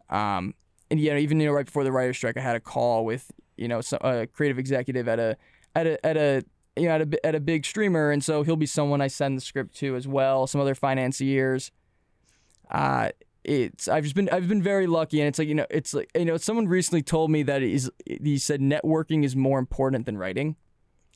Um, 0.09 0.53
and 0.89 0.99
you 0.99 1.09
know, 1.11 1.17
even 1.17 1.39
you 1.39 1.47
know, 1.47 1.53
right 1.53 1.65
before 1.65 1.83
the 1.83 1.91
writer 1.91 2.13
strike, 2.13 2.37
I 2.37 2.41
had 2.41 2.55
a 2.55 2.61
call 2.61 3.03
with 3.03 3.31
you 3.57 3.67
know 3.67 3.81
some, 3.81 3.99
a 4.01 4.27
creative 4.27 4.59
executive 4.59 5.07
at 5.09 5.19
a 5.19 5.35
at 5.75 5.87
a 5.87 6.05
at 6.05 6.15
a 6.15 6.43
you 6.75 6.87
know 6.87 6.95
at 6.95 7.01
a 7.01 7.25
at 7.25 7.35
a 7.35 7.39
big 7.39 7.65
streamer, 7.65 8.11
and 8.11 8.23
so 8.23 8.43
he'll 8.43 8.55
be 8.55 8.65
someone 8.65 9.01
I 9.01 9.07
send 9.07 9.37
the 9.37 9.41
script 9.41 9.75
to 9.77 9.95
as 9.95 10.07
well. 10.07 10.47
Some 10.47 10.61
other 10.61 10.75
financiers. 10.75 11.71
Uh, 12.71 13.09
it's 13.43 13.87
I've 13.87 14.03
just 14.03 14.15
been 14.15 14.29
I've 14.29 14.47
been 14.47 14.63
very 14.63 14.87
lucky, 14.87 15.19
and 15.19 15.27
it's 15.27 15.39
like 15.39 15.47
you 15.47 15.55
know 15.55 15.65
it's 15.69 15.93
like 15.93 16.09
you 16.15 16.25
know 16.25 16.37
someone 16.37 16.67
recently 16.67 17.01
told 17.01 17.29
me 17.29 17.43
that 17.43 17.61
is 17.61 17.91
he 18.05 18.37
said 18.37 18.61
networking 18.61 19.23
is 19.23 19.35
more 19.35 19.59
important 19.59 20.05
than 20.05 20.17
writing. 20.17 20.55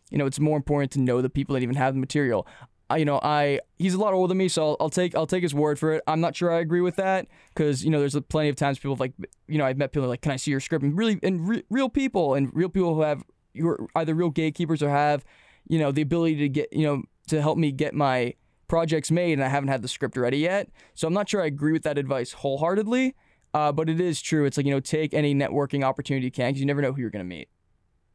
You 0.09 0.17
know, 0.17 0.25
it's 0.25 0.39
more 0.39 0.55
important 0.55 0.91
to 0.93 0.99
know 0.99 1.21
the 1.21 1.29
people 1.29 1.53
that 1.53 1.63
even 1.63 1.75
have 1.75 1.93
the 1.93 1.99
material. 1.99 2.47
I, 2.89 2.97
you 2.97 3.05
know, 3.05 3.19
I 3.21 3.59
he's 3.77 3.93
a 3.93 3.97
lot 3.97 4.13
older 4.13 4.29
than 4.29 4.37
me, 4.37 4.47
so 4.47 4.69
I'll, 4.69 4.77
I'll 4.81 4.89
take 4.89 5.15
I'll 5.15 5.27
take 5.27 5.43
his 5.43 5.53
word 5.53 5.79
for 5.79 5.93
it. 5.93 6.03
I'm 6.07 6.21
not 6.21 6.35
sure 6.35 6.53
I 6.53 6.59
agree 6.59 6.81
with 6.81 6.95
that 6.97 7.27
because 7.53 7.83
you 7.83 7.89
know 7.89 7.99
there's 7.99 8.17
plenty 8.29 8.49
of 8.49 8.55
times 8.55 8.79
people 8.79 8.95
like 8.97 9.13
you 9.47 9.57
know 9.57 9.65
I've 9.65 9.77
met 9.77 9.91
people 9.91 10.07
like, 10.07 10.21
can 10.21 10.31
I 10.31 10.37
see 10.37 10.51
your 10.51 10.59
script? 10.59 10.83
And 10.83 10.97
really, 10.97 11.19
and 11.23 11.47
re- 11.47 11.63
real 11.69 11.89
people 11.89 12.33
and 12.33 12.49
real 12.53 12.69
people 12.69 12.95
who 12.95 13.01
have 13.01 13.23
who 13.55 13.69
are 13.69 13.87
either 13.95 14.13
real 14.13 14.29
gatekeepers 14.29 14.81
or 14.81 14.89
have 14.89 15.25
you 15.69 15.79
know 15.79 15.91
the 15.91 16.01
ability 16.01 16.35
to 16.37 16.49
get 16.49 16.71
you 16.71 16.85
know 16.85 17.03
to 17.27 17.41
help 17.41 17.57
me 17.57 17.71
get 17.71 17.93
my 17.93 18.33
projects 18.67 19.11
made 19.11 19.33
and 19.33 19.43
I 19.43 19.47
haven't 19.47 19.69
had 19.69 19.81
the 19.81 19.87
script 19.87 20.17
ready 20.17 20.39
yet. 20.39 20.69
So 20.93 21.07
I'm 21.07 21.13
not 21.13 21.29
sure 21.29 21.41
I 21.41 21.45
agree 21.45 21.71
with 21.71 21.83
that 21.83 21.97
advice 21.97 22.33
wholeheartedly. 22.33 23.15
Uh, 23.53 23.71
but 23.71 23.89
it 23.89 23.99
is 23.99 24.21
true. 24.21 24.45
It's 24.45 24.57
like, 24.57 24.65
you 24.65 24.73
know, 24.73 24.79
take 24.79 25.13
any 25.13 25.33
networking 25.33 25.83
opportunity 25.83 26.25
you 26.25 26.31
can 26.31 26.49
because 26.49 26.59
you 26.59 26.65
never 26.65 26.81
know 26.81 26.91
who 26.91 27.01
you're 27.01 27.09
going 27.09 27.25
to 27.25 27.35
meet. 27.35 27.49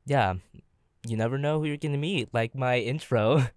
Yeah. 0.04 0.34
You 1.06 1.16
never 1.16 1.38
know 1.38 1.58
who 1.58 1.66
you're 1.66 1.78
going 1.78 1.92
to 1.92 1.98
meet, 1.98 2.28
like 2.32 2.54
my 2.54 2.78
intro. 2.92 3.48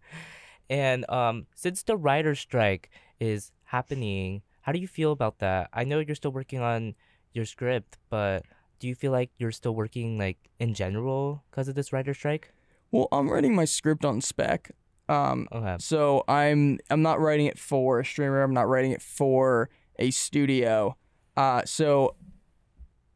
and 0.70 1.08
um, 1.10 1.48
since 1.54 1.84
the 1.84 1.98
writer's 1.98 2.40
strike 2.40 2.90
is 3.20 3.52
happening, 3.66 4.42
how 4.62 4.72
do 4.72 4.80
you 4.80 4.88
feel 4.88 5.12
about 5.12 5.40
that? 5.40 5.70
I 5.74 5.84
know 5.84 6.00
you're 6.00 6.16
still 6.16 6.32
working 6.32 6.60
on 6.60 6.96
your 7.34 7.46
script, 7.46 7.98
but 8.10 8.44
do 8.80 8.88
you 8.88 8.96
feel 8.96 9.12
like 9.12 9.30
you're 9.38 9.52
still 9.52 9.76
working 9.76 10.18
like 10.18 10.38
in 10.60 10.74
general 10.74 11.44
because 11.52 11.68
of 11.68 11.76
this 11.76 11.94
writer's 11.94 12.18
strike? 12.18 12.52
Well, 12.96 13.10
I'm 13.12 13.30
writing 13.30 13.54
my 13.54 13.66
script 13.66 14.06
on 14.06 14.22
spec. 14.22 14.72
Um, 15.10 15.50
okay. 15.52 15.76
So 15.80 16.24
I'm 16.30 16.80
I'm 16.90 17.02
not 17.02 17.20
writing 17.20 17.46
it 17.46 17.60
for 17.60 18.00
a 18.00 18.06
streamer. 18.06 18.42
I'm 18.42 18.54
not 18.54 18.70
writing 18.70 18.92
it 18.92 19.02
for 19.02 19.70
a 20.00 20.12
studio. 20.12 20.96
Uh, 21.36 21.64
so 21.66 22.16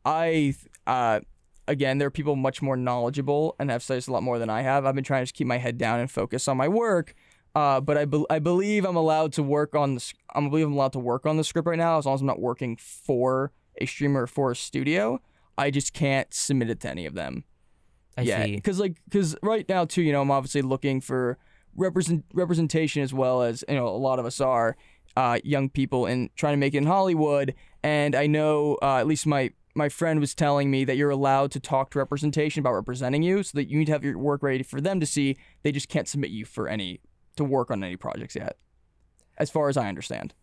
I 0.03 0.53
uh, 0.85 1.21
again, 1.65 1.97
there 1.97 2.07
are 2.07 2.11
people 2.11 2.35
much 2.35 2.61
more 2.61 2.75
knowledgeable 2.75 3.55
and 3.57 3.71
have 3.71 3.81
studied 3.81 4.09
a 4.09 4.11
lot 4.11 4.21
more 4.21 4.37
than 4.37 4.49
I 4.49 4.63
have. 4.63 4.85
I've 4.85 4.95
been 4.95 5.03
trying 5.05 5.21
to 5.21 5.27
just 5.27 5.35
keep 5.35 5.47
my 5.47 5.57
head 5.57 5.77
down 5.77 6.01
and 6.01 6.11
focus 6.11 6.49
on 6.49 6.57
my 6.57 6.67
work. 6.67 7.15
Uh, 7.55 7.79
but 7.79 7.97
I, 7.97 8.03
be- 8.03 8.25
I 8.29 8.39
believe 8.39 8.85
I'm 8.85 8.97
allowed 8.97 9.31
to 9.33 9.43
work 9.43 9.75
on 9.75 9.95
the 9.95 10.13
I 10.35 10.41
believe 10.41 10.65
I'm 10.65 10.73
allowed 10.73 10.93
to 10.93 10.99
work 10.99 11.25
on 11.25 11.37
the 11.37 11.45
script 11.45 11.69
right 11.69 11.77
now 11.77 11.97
as 11.97 12.05
long 12.05 12.15
as 12.15 12.21
I'm 12.21 12.27
not 12.27 12.41
working 12.41 12.75
for 12.75 13.53
a 13.79 13.85
streamer 13.85 14.23
or 14.23 14.27
for 14.27 14.51
a 14.51 14.57
studio. 14.57 15.21
I 15.57 15.71
just 15.71 15.93
can't 15.93 16.33
submit 16.33 16.69
it 16.69 16.81
to 16.81 16.89
any 16.89 17.05
of 17.05 17.13
them. 17.13 17.45
I 18.19 18.23
yeah, 18.23 18.45
because 18.45 18.79
like 18.79 18.95
because 19.05 19.35
right 19.41 19.67
now 19.69 19.85
too, 19.85 20.01
you 20.01 20.11
know, 20.11 20.21
I'm 20.21 20.31
obviously 20.31 20.61
looking 20.61 21.01
for 21.01 21.37
represent 21.75 22.25
representation 22.33 23.01
as 23.01 23.13
well 23.13 23.41
as 23.41 23.63
you 23.69 23.75
know 23.75 23.87
a 23.87 23.89
lot 23.89 24.19
of 24.19 24.25
us 24.25 24.41
are 24.41 24.75
uh, 25.15 25.39
young 25.43 25.69
people 25.69 26.05
and 26.05 26.29
trying 26.35 26.53
to 26.53 26.57
make 26.57 26.73
it 26.73 26.79
in 26.79 26.85
Hollywood. 26.85 27.55
And 27.83 28.15
I 28.15 28.27
know 28.27 28.77
uh, 28.81 28.97
at 28.97 29.07
least 29.07 29.25
my 29.25 29.51
my 29.75 29.87
friend 29.87 30.19
was 30.19 30.35
telling 30.35 30.69
me 30.69 30.83
that 30.83 30.97
you're 30.97 31.09
allowed 31.09 31.51
to 31.51 31.59
talk 31.59 31.91
to 31.91 31.99
representation 31.99 32.59
about 32.59 32.73
representing 32.73 33.23
you, 33.23 33.43
so 33.43 33.57
that 33.57 33.69
you 33.69 33.77
need 33.79 33.85
to 33.85 33.91
have 33.93 34.03
your 34.03 34.17
work 34.17 34.43
ready 34.43 34.63
for 34.63 34.81
them 34.81 34.99
to 34.99 35.05
see. 35.05 35.37
They 35.63 35.71
just 35.71 35.89
can't 35.89 36.07
submit 36.07 36.31
you 36.31 36.45
for 36.45 36.67
any 36.67 36.99
to 37.37 37.43
work 37.43 37.71
on 37.71 37.83
any 37.83 37.95
projects 37.95 38.35
yet, 38.35 38.57
as 39.37 39.49
far 39.49 39.69
as 39.69 39.77
I 39.77 39.87
understand. 39.87 40.33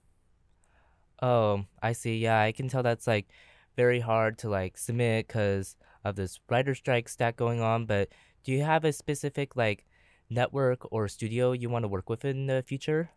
Oh, 1.22 1.64
I 1.82 1.92
see. 1.92 2.18
Yeah, 2.18 2.40
I 2.40 2.52
can 2.52 2.68
tell 2.68 2.82
that's 2.82 3.06
like 3.06 3.26
very 3.76 4.00
hard 4.00 4.38
to 4.38 4.48
like 4.48 4.78
submit 4.78 5.26
because 5.26 5.76
of 6.08 6.16
this 6.16 6.40
writer 6.48 6.74
strike 6.74 7.08
stack 7.08 7.36
going 7.36 7.60
on. 7.60 7.86
But 7.86 8.08
do 8.44 8.52
you 8.52 8.62
have 8.62 8.84
a 8.84 8.92
specific 8.92 9.56
like 9.56 9.86
network 10.30 10.90
or 10.92 11.08
studio 11.08 11.52
you 11.52 11.68
want 11.68 11.84
to 11.84 11.88
work 11.88 12.08
with 12.08 12.24
in 12.24 12.46
the 12.46 12.62
future? 12.62 13.10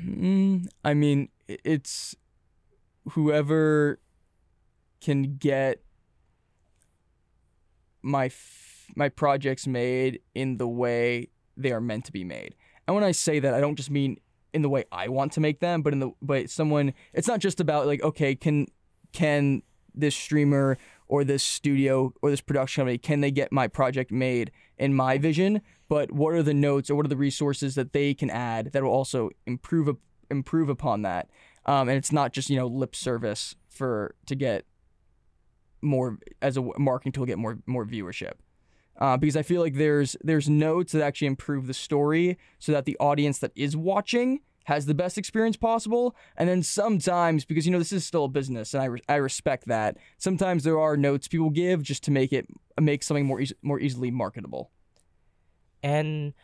Mm, 0.00 0.66
I 0.84 0.94
mean, 0.94 1.28
it's 1.46 2.16
whoever 3.10 4.00
can 5.00 5.36
get 5.36 5.82
my 8.02 8.26
f- 8.26 8.86
my 8.96 9.08
projects 9.08 9.66
made 9.66 10.20
in 10.34 10.56
the 10.56 10.66
way 10.66 11.28
they 11.56 11.72
are 11.72 11.80
meant 11.80 12.04
to 12.06 12.12
be 12.12 12.24
made. 12.24 12.54
And 12.86 12.94
when 12.94 13.04
I 13.04 13.12
say 13.12 13.38
that, 13.40 13.52
I 13.52 13.60
don't 13.60 13.76
just 13.76 13.90
mean 13.90 14.18
in 14.58 14.62
the 14.62 14.68
way 14.68 14.84
I 14.90 15.06
want 15.06 15.32
to 15.32 15.40
make 15.40 15.60
them, 15.60 15.82
but 15.82 15.92
in 15.92 16.00
the 16.00 16.10
but 16.20 16.50
someone. 16.50 16.92
It's 17.14 17.28
not 17.28 17.38
just 17.38 17.60
about 17.60 17.86
like 17.86 18.02
okay, 18.02 18.34
can 18.34 18.66
can 19.12 19.62
this 19.94 20.14
streamer 20.14 20.76
or 21.06 21.24
this 21.24 21.42
studio 21.42 22.12
or 22.20 22.30
this 22.30 22.40
production 22.40 22.82
company 22.82 22.98
can 22.98 23.20
they 23.20 23.30
get 23.30 23.50
my 23.50 23.68
project 23.68 24.10
made 24.10 24.50
in 24.76 24.94
my 24.94 25.16
vision? 25.16 25.62
But 25.88 26.12
what 26.12 26.34
are 26.34 26.42
the 26.42 26.54
notes 26.54 26.90
or 26.90 26.96
what 26.96 27.06
are 27.06 27.08
the 27.08 27.16
resources 27.16 27.76
that 27.76 27.92
they 27.92 28.14
can 28.14 28.30
add 28.30 28.72
that 28.72 28.82
will 28.82 28.90
also 28.90 29.30
improve 29.46 29.96
improve 30.28 30.68
upon 30.68 31.02
that? 31.02 31.30
Um, 31.64 31.88
and 31.88 31.96
it's 31.96 32.12
not 32.12 32.32
just 32.32 32.50
you 32.50 32.56
know 32.56 32.66
lip 32.66 32.96
service 32.96 33.54
for 33.68 34.16
to 34.26 34.34
get 34.34 34.64
more 35.80 36.18
as 36.42 36.56
a 36.56 36.62
marketing 36.78 37.12
tool 37.12 37.26
get 37.26 37.38
more 37.38 37.58
more 37.66 37.86
viewership. 37.86 38.34
Uh, 39.00 39.16
because 39.16 39.36
I 39.36 39.42
feel 39.42 39.62
like 39.62 39.74
there's 39.74 40.16
there's 40.22 40.48
notes 40.48 40.92
that 40.92 41.02
actually 41.02 41.28
improve 41.28 41.68
the 41.68 41.74
story 41.74 42.36
so 42.58 42.72
that 42.72 42.84
the 42.84 42.96
audience 42.98 43.38
that 43.38 43.52
is 43.54 43.76
watching 43.76 44.40
has 44.68 44.84
the 44.84 44.94
best 44.94 45.16
experience 45.16 45.56
possible. 45.56 46.14
And 46.36 46.46
then 46.46 46.62
sometimes, 46.62 47.46
because 47.46 47.64
you 47.64 47.72
know 47.72 47.78
this 47.78 47.90
is 47.90 48.04
still 48.04 48.26
a 48.26 48.28
business, 48.28 48.74
and 48.74 48.82
I, 48.82 48.86
re- 48.86 49.02
I 49.08 49.14
respect 49.14 49.66
that. 49.68 49.96
Sometimes 50.18 50.62
there 50.62 50.78
are 50.78 50.94
notes 50.94 51.26
people 51.26 51.48
give 51.48 51.82
just 51.82 52.04
to 52.04 52.10
make 52.10 52.34
it 52.34 52.46
make 52.78 53.02
something 53.02 53.24
more 53.24 53.40
eas- 53.40 53.54
more 53.62 53.80
easily 53.80 54.10
marketable. 54.10 54.70
And 55.82 56.34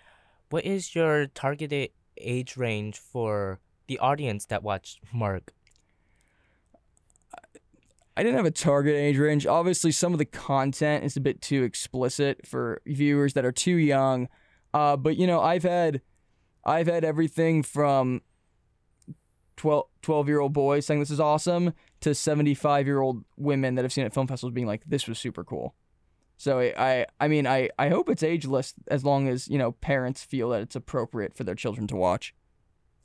what 0.49 0.65
is 0.65 0.95
your 0.95 1.27
targeted 1.27 1.91
age 2.17 2.57
range 2.57 2.99
for 2.99 3.61
the 3.89 3.99
audience 3.99 4.47
that 4.47 4.63
watched 4.63 5.01
Mark? 5.13 5.53
I 8.17 8.23
didn't 8.23 8.37
have 8.37 8.47
a 8.47 8.51
target 8.51 8.95
age 8.95 9.19
range. 9.19 9.47
Obviously, 9.47 9.93
some 9.93 10.15
of 10.15 10.19
the 10.19 10.25
content 10.25 11.05
is 11.05 11.15
a 11.19 11.21
bit 11.21 11.43
too 11.43 11.63
explicit 11.63 12.47
for 12.47 12.81
viewers 12.87 13.35
that 13.35 13.45
are 13.45 13.53
too 13.53 13.77
young. 13.77 14.29
Uh, 14.73 14.97
but 14.97 15.19
you 15.19 15.27
know, 15.27 15.43
I've 15.43 15.65
had, 15.65 16.01
I've 16.65 16.87
had 16.87 17.05
everything 17.05 17.63
from 17.63 18.23
12, 19.57 19.87
12 20.03 20.29
year 20.29 20.41
old 20.41 20.53
boys 20.53 20.87
saying 20.87 21.01
this 21.01 21.11
is 21.11 21.21
awesome 21.21 21.73
to 22.01 22.15
75 22.15 22.87
year 22.87 23.01
old 23.01 23.25
women 23.37 23.75
that 23.75 23.85
have 23.85 23.93
seen 23.93 24.05
it 24.05 24.09
at 24.09 24.15
film 24.15 24.27
festivals 24.27 24.55
being 24.55 24.67
like, 24.67 24.83
this 24.87 25.07
was 25.07 25.19
super 25.19 25.45
cool. 25.45 25.75
So 26.37 26.61
I, 26.61 27.07
I, 27.21 27.29
mean, 27.29 27.47
I, 27.47 27.71
I 27.79 27.89
hope 27.89 28.09
it's 28.09 28.23
ageless 28.23 28.75
as 28.89 29.05
long 29.05 29.29
as 29.29 29.49
you 29.49 29.59
know 29.59 29.73
parents 29.73 30.25
feel 30.25 30.51
that 30.51 30.63
it's 30.63 30.77
appropriate 30.77 31.35
for 31.35 31.45
their 31.45 31.55
children 31.55 31.87
to 31.89 31.97
watch. 31.97 32.35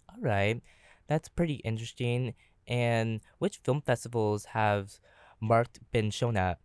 All 0.10 0.22
right, 0.22 0.62
that's 1.08 1.30
pretty 1.30 1.56
interesting. 1.56 2.34
And 2.68 3.22
which 3.38 3.58
film 3.64 3.82
festivals 3.82 4.46
have 4.46 5.00
Mark 5.40 5.68
been 5.92 6.12
shown 6.12 6.38
at? 6.38 6.60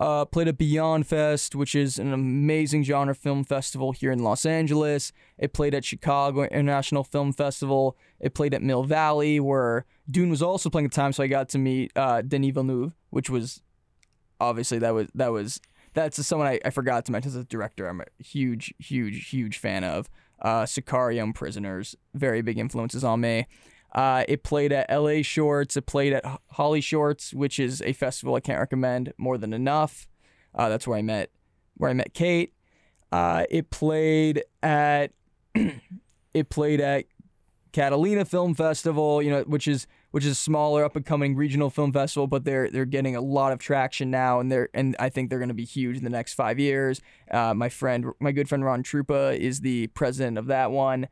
Uh, 0.00 0.24
played 0.24 0.46
at 0.46 0.56
Beyond 0.56 1.08
Fest, 1.08 1.56
which 1.56 1.74
is 1.74 1.98
an 1.98 2.12
amazing 2.12 2.84
genre 2.84 3.16
film 3.16 3.42
festival 3.42 3.90
here 3.90 4.12
in 4.12 4.20
Los 4.20 4.46
Angeles. 4.46 5.12
It 5.38 5.52
played 5.52 5.74
at 5.74 5.84
Chicago 5.84 6.44
International 6.44 7.02
Film 7.02 7.32
Festival. 7.32 7.96
It 8.20 8.32
played 8.32 8.54
at 8.54 8.62
Mill 8.62 8.84
Valley, 8.84 9.40
where 9.40 9.86
Dune 10.08 10.30
was 10.30 10.40
also 10.40 10.70
playing 10.70 10.84
at 10.84 10.92
the 10.92 10.96
time, 10.96 11.12
so 11.12 11.24
I 11.24 11.26
got 11.26 11.48
to 11.48 11.58
meet 11.58 11.90
uh, 11.96 12.22
Denis 12.22 12.52
Villeneuve, 12.54 12.92
which 13.10 13.28
was 13.28 13.60
obviously 14.40 14.78
that 14.78 14.94
was 14.94 15.08
that 15.16 15.32
was 15.32 15.60
that's 15.94 16.24
someone 16.24 16.46
I, 16.46 16.60
I 16.64 16.70
forgot 16.70 17.04
to 17.06 17.12
mention 17.12 17.30
as 17.30 17.36
a 17.36 17.44
director. 17.44 17.88
I'm 17.88 18.00
a 18.00 18.22
huge, 18.22 18.72
huge, 18.78 19.30
huge 19.30 19.58
fan 19.58 19.82
of. 19.82 20.08
Uh, 20.40 20.62
Sicario, 20.62 21.34
Prisoners, 21.34 21.96
very 22.14 22.42
big 22.42 22.58
influences 22.58 23.02
on 23.02 23.20
me. 23.20 23.46
Uh, 23.92 24.24
it 24.28 24.42
played 24.42 24.72
at 24.72 24.90
LA 24.90 25.22
Shorts. 25.22 25.76
It 25.76 25.86
played 25.86 26.12
at 26.12 26.24
Holly 26.50 26.80
Shorts, 26.80 27.32
which 27.32 27.58
is 27.58 27.82
a 27.82 27.92
festival 27.92 28.34
I 28.34 28.40
can't 28.40 28.58
recommend 28.58 29.12
more 29.16 29.38
than 29.38 29.52
enough. 29.52 30.06
Uh, 30.54 30.68
that's 30.68 30.86
where 30.86 30.98
I 30.98 31.02
met 31.02 31.30
where 31.76 31.90
I 31.90 31.94
met 31.94 32.12
Kate. 32.12 32.52
Uh, 33.10 33.44
it 33.50 33.70
played 33.70 34.42
at 34.62 35.12
it 36.34 36.50
played 36.50 36.80
at 36.80 37.06
Catalina 37.72 38.24
Film 38.24 38.54
Festival, 38.54 39.22
you 39.22 39.30
know, 39.30 39.42
which 39.42 39.68
is 39.68 39.86
which 40.10 40.24
is 40.24 40.32
a 40.32 40.34
smaller 40.34 40.84
up 40.84 40.96
and 40.96 41.04
coming 41.04 41.36
regional 41.36 41.70
film 41.70 41.92
festival, 41.92 42.26
but 42.26 42.44
they're 42.44 42.70
they're 42.70 42.84
getting 42.84 43.14
a 43.14 43.20
lot 43.20 43.52
of 43.52 43.58
traction 43.58 44.10
now, 44.10 44.40
and 44.40 44.50
they're 44.50 44.68
and 44.74 44.96
I 44.98 45.08
think 45.08 45.30
they're 45.30 45.38
going 45.38 45.48
to 45.48 45.54
be 45.54 45.64
huge 45.64 45.96
in 45.96 46.04
the 46.04 46.10
next 46.10 46.34
five 46.34 46.58
years. 46.58 47.00
Uh, 47.30 47.54
my 47.54 47.68
friend, 47.68 48.06
my 48.20 48.32
good 48.32 48.48
friend 48.48 48.64
Ron 48.64 48.82
Truppa 48.82 49.36
is 49.36 49.60
the 49.60 49.88
president 49.88 50.38
of 50.38 50.46
that 50.46 50.70
one. 50.70 51.08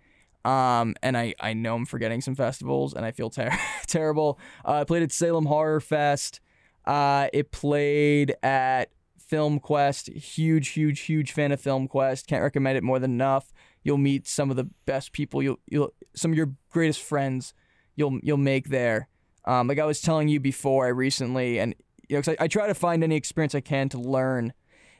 Um, 0.46 0.94
and 1.02 1.16
I, 1.16 1.34
I 1.40 1.54
know 1.54 1.74
I'm 1.74 1.86
forgetting 1.86 2.20
some 2.20 2.36
festivals, 2.36 2.94
and 2.94 3.04
I 3.04 3.10
feel 3.10 3.30
ter- 3.30 3.50
terrible. 3.86 4.38
Uh, 4.64 4.74
I 4.74 4.84
played 4.84 5.02
at 5.02 5.10
Salem 5.10 5.46
Horror 5.46 5.80
Fest. 5.80 6.40
Uh, 6.84 7.26
it 7.32 7.50
played 7.50 8.34
at 8.44 8.90
Film 9.18 9.58
Quest. 9.58 10.06
Huge, 10.08 10.68
huge, 10.68 11.00
huge 11.00 11.32
fan 11.32 11.50
of 11.50 11.60
Film 11.60 11.88
Quest. 11.88 12.28
Can't 12.28 12.44
recommend 12.44 12.78
it 12.78 12.84
more 12.84 13.00
than 13.00 13.10
enough. 13.10 13.52
You'll 13.82 13.98
meet 13.98 14.28
some 14.28 14.50
of 14.50 14.56
the 14.56 14.68
best 14.84 15.12
people. 15.12 15.42
You'll, 15.42 15.58
you'll 15.66 15.92
some 16.14 16.30
of 16.30 16.36
your 16.36 16.52
greatest 16.70 17.02
friends. 17.02 17.52
You'll, 17.96 18.20
you'll 18.22 18.36
make 18.36 18.68
there. 18.68 19.08
Um, 19.46 19.66
like 19.66 19.80
I 19.80 19.84
was 19.84 20.00
telling 20.00 20.28
you 20.28 20.38
before, 20.38 20.86
I 20.86 20.90
recently, 20.90 21.58
and 21.58 21.74
you 22.08 22.16
know, 22.16 22.22
'cause 22.22 22.36
I, 22.38 22.44
I 22.44 22.48
try 22.48 22.68
to 22.68 22.74
find 22.74 23.02
any 23.02 23.16
experience 23.16 23.54
I 23.54 23.60
can 23.60 23.88
to 23.90 23.98
learn. 23.98 24.52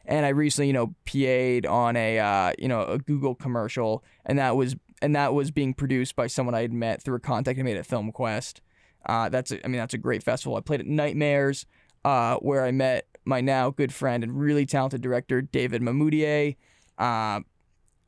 And 0.09 0.24
I 0.24 0.30
recently, 0.30 0.68
you 0.68 0.72
know, 0.72 0.94
PA'd 1.04 1.66
on 1.66 1.96
a, 1.96 2.18
uh, 2.18 2.52
you 2.59 2.68
know, 2.68 2.82
a 2.82 2.98
Google 2.98 3.35
commercial, 3.35 4.04
and 4.24 4.38
that 4.38 4.56
was 4.56 4.76
and 5.02 5.14
that 5.14 5.35
was 5.35 5.50
being 5.50 5.74
produced 5.74 6.16
by 6.16 6.26
someone 6.26 6.54
I 6.54 6.62
had 6.62 6.72
met 6.72 7.02
through 7.02 7.16
a 7.16 7.20
contact 7.20 7.59
I 7.59 7.62
made 7.62 7.76
at 7.76 7.87
Film 7.87 8.12
Quest. 8.12 8.61
Uh, 9.04 9.28
that's 9.28 9.52
a, 9.52 9.64
I 9.64 9.68
mean 9.68 9.78
that's 9.78 9.94
a 9.94 9.98
great 9.98 10.22
festival. 10.22 10.56
I 10.56 10.61
played 10.61 10.80
at 10.80 10.87
Nightmares, 10.87 11.66
uh, 12.04 12.37
where 12.37 12.64
I 12.64 12.72
met 12.72 13.06
my 13.24 13.40
now 13.40 13.70
good 13.70 13.92
friend 13.92 14.24
and 14.24 14.38
really 14.38 14.66
talented 14.66 15.00
director 15.00 15.42
David 15.42 15.82
Mamoutier, 15.82 16.56
uh, 16.98 17.40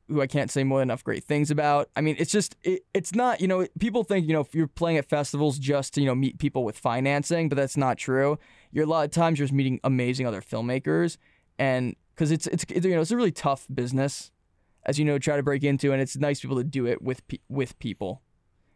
who 0.09 0.20
I 0.20 0.27
can't 0.27 0.51
say 0.51 0.64
more 0.64 0.83
enough 0.83 1.05
great 1.05 1.24
things 1.24 1.51
about. 1.51 1.90
I 1.94 2.01
mean, 2.01 2.16
it's 2.18 2.33
just 2.33 2.57
it, 2.62 2.83
it's 2.94 3.14
not 3.14 3.40
you 3.40 3.48
know 3.48 3.66
people 3.79 4.03
think 4.03 4.27
you 4.27 4.33
know 4.33 4.40
if 4.40 4.55
you're 4.55 4.66
playing 4.66 4.98
at 4.98 5.05
festivals 5.05 5.59
just 5.59 5.94
to 5.94 6.01
you 6.01 6.07
know 6.07 6.14
meet 6.14 6.38
people 6.38 6.64
with 6.64 6.79
financing, 6.79 7.48
but 7.48 7.57
that's 7.57 7.77
not 7.77 7.98
true. 7.98 8.38
You're 8.72 8.85
a 8.85 8.88
lot 8.88 9.05
of 9.05 9.11
times 9.11 9.38
you're 9.38 9.46
just 9.46 9.55
meeting 9.55 9.79
amazing 9.85 10.27
other 10.27 10.40
filmmakers, 10.40 11.16
and 11.59 11.94
because 12.14 12.33
it's 12.33 12.46
it's 12.48 12.64
you 12.70 12.90
know 12.90 13.01
it's 13.01 13.11
a 13.11 13.16
really 13.16 13.33
tough 13.33 13.66
business 13.72 14.33
as 14.85 14.99
you 14.99 15.05
know, 15.05 15.19
try 15.19 15.37
to 15.37 15.43
break 15.43 15.64
into, 15.64 15.93
and 15.93 16.01
it's 16.01 16.17
nice 16.17 16.41
people 16.41 16.57
to 16.57 16.64
do 16.64 16.87
it 16.87 17.03
with 17.03 17.27
pe- 17.29 17.38
with 17.49 17.79
people, 17.79 18.23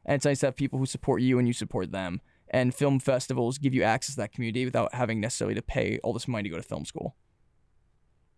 and 0.04 0.16
it's 0.16 0.24
nice 0.24 0.40
to 0.40 0.46
have 0.46 0.56
people 0.56 0.78
who 0.78 0.86
support 0.86 1.22
you 1.22 1.38
and 1.38 1.46
you 1.46 1.54
support 1.54 1.92
them. 1.92 2.20
And 2.48 2.74
film 2.74 3.00
festivals 3.00 3.56
give 3.56 3.72
you 3.72 3.82
access 3.82 4.14
to 4.16 4.20
that 4.20 4.32
community 4.32 4.64
without 4.66 4.94
having 4.94 5.20
necessarily 5.20 5.54
to 5.54 5.62
pay 5.62 5.98
all 6.02 6.12
this 6.12 6.28
money 6.28 6.44
to 6.44 6.48
go 6.50 6.56
to 6.56 6.62
film 6.62 6.84
school. 6.84 7.16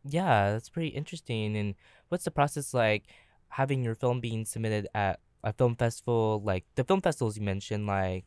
Yeah, 0.09 0.53
that's 0.53 0.68
pretty 0.68 0.88
interesting. 0.88 1.57
And 1.57 1.74
what's 2.09 2.24
the 2.24 2.31
process 2.31 2.74
like 2.74 3.05
having 3.48 3.83
your 3.83 3.94
film 3.94 4.20
being 4.20 4.44
submitted 4.44 4.87
at 4.94 5.18
a 5.42 5.53
film 5.53 5.74
festival, 5.74 6.40
like 6.44 6.64
the 6.77 6.85
film 6.85 7.00
festivals 7.00 7.37
you 7.37 7.42
mentioned, 7.42 7.87
like 7.87 8.24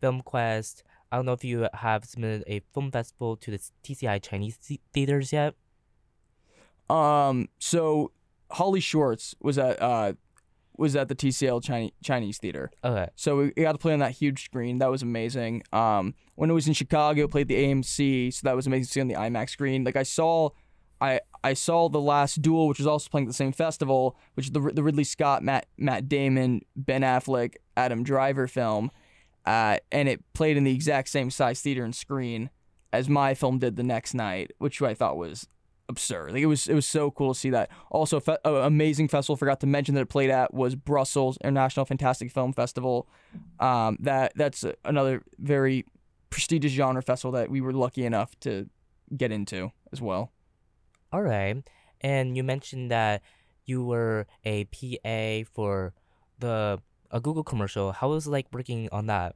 Film 0.00 0.20
Quest? 0.20 0.82
I 1.12 1.16
don't 1.16 1.26
know 1.26 1.32
if 1.32 1.44
you 1.44 1.68
have 1.74 2.04
submitted 2.04 2.44
a 2.46 2.60
film 2.72 2.90
festival 2.90 3.36
to 3.36 3.50
the 3.50 3.58
TCL 3.82 4.22
Chinese 4.22 4.56
thea- 4.56 4.78
theaters 4.92 5.32
yet. 5.32 5.54
Um, 6.88 7.48
so 7.58 8.12
Holly 8.50 8.80
Shorts 8.80 9.34
was 9.40 9.58
at 9.58 9.80
uh 9.80 10.12
was 10.80 10.96
at 10.96 11.08
the 11.08 11.14
TCL 11.14 11.62
Chinese 11.62 11.92
Chinese 12.02 12.38
theater. 12.38 12.70
Okay. 12.82 13.08
So 13.14 13.36
we 13.36 13.50
got 13.50 13.72
to 13.72 13.78
play 13.78 13.92
on 13.92 13.98
that 13.98 14.12
huge 14.12 14.44
screen. 14.44 14.78
That 14.78 14.90
was 14.90 15.02
amazing. 15.02 15.62
Um, 15.72 16.14
when 16.36 16.50
it 16.50 16.54
was 16.54 16.66
in 16.66 16.72
Chicago, 16.72 17.28
played 17.28 17.48
the 17.48 17.54
AMC, 17.54 18.32
so 18.32 18.40
that 18.44 18.56
was 18.56 18.66
amazing 18.66 18.86
to 18.86 18.90
see 18.90 19.00
on 19.00 19.08
the 19.08 19.14
IMAX 19.14 19.50
screen. 19.50 19.84
Like 19.84 19.96
I 19.96 20.02
saw, 20.02 20.48
I 21.00 21.20
I 21.44 21.52
saw 21.52 21.88
the 21.88 22.00
Last 22.00 22.40
Duel, 22.40 22.66
which 22.66 22.78
was 22.78 22.86
also 22.86 23.08
playing 23.10 23.26
at 23.26 23.28
the 23.28 23.34
same 23.34 23.52
festival, 23.52 24.16
which 24.34 24.46
is 24.46 24.52
the 24.52 24.60
the 24.60 24.82
Ridley 24.82 25.04
Scott, 25.04 25.42
Matt 25.42 25.66
Matt 25.76 26.08
Damon, 26.08 26.62
Ben 26.74 27.02
Affleck, 27.02 27.56
Adam 27.76 28.02
Driver 28.02 28.48
film, 28.48 28.90
uh, 29.44 29.76
and 29.92 30.08
it 30.08 30.24
played 30.32 30.56
in 30.56 30.64
the 30.64 30.74
exact 30.74 31.10
same 31.10 31.30
size 31.30 31.60
theater 31.60 31.84
and 31.84 31.94
screen 31.94 32.50
as 32.92 33.08
my 33.08 33.34
film 33.34 33.58
did 33.58 33.76
the 33.76 33.82
next 33.82 34.14
night, 34.14 34.52
which 34.58 34.80
I 34.82 34.94
thought 34.94 35.16
was 35.16 35.46
absurd. 35.90 36.32
Like 36.32 36.42
it 36.42 36.46
was 36.46 36.66
it 36.66 36.74
was 36.74 36.86
so 36.86 37.10
cool 37.10 37.34
to 37.34 37.38
see 37.38 37.50
that. 37.50 37.70
Also, 37.90 38.20
fe- 38.20 38.38
uh, 38.44 38.62
amazing 38.62 39.08
festival. 39.08 39.36
Forgot 39.36 39.60
to 39.60 39.66
mention 39.66 39.94
that 39.96 40.02
it 40.02 40.08
played 40.08 40.30
at 40.30 40.54
was 40.54 40.74
Brussels 40.74 41.36
International 41.44 41.84
Fantastic 41.84 42.30
Film 42.30 42.52
Festival. 42.52 43.08
Um, 43.58 43.98
that 44.00 44.32
that's 44.36 44.64
another 44.84 45.22
very 45.38 45.84
prestigious 46.30 46.72
genre 46.72 47.02
festival 47.02 47.32
that 47.32 47.50
we 47.50 47.60
were 47.60 47.72
lucky 47.72 48.04
enough 48.06 48.38
to 48.40 48.70
get 49.16 49.32
into 49.32 49.72
as 49.92 50.00
well. 50.00 50.32
All 51.12 51.22
right. 51.22 51.56
And 52.00 52.36
you 52.36 52.42
mentioned 52.42 52.90
that 52.90 53.22
you 53.66 53.84
were 53.84 54.26
a 54.44 54.64
PA 54.64 55.50
for 55.52 55.92
the 56.38 56.80
a 57.10 57.20
Google 57.20 57.44
commercial. 57.44 57.92
How 57.92 58.10
was 58.10 58.26
it 58.26 58.30
like 58.30 58.46
working 58.52 58.88
on 58.92 59.06
that? 59.06 59.34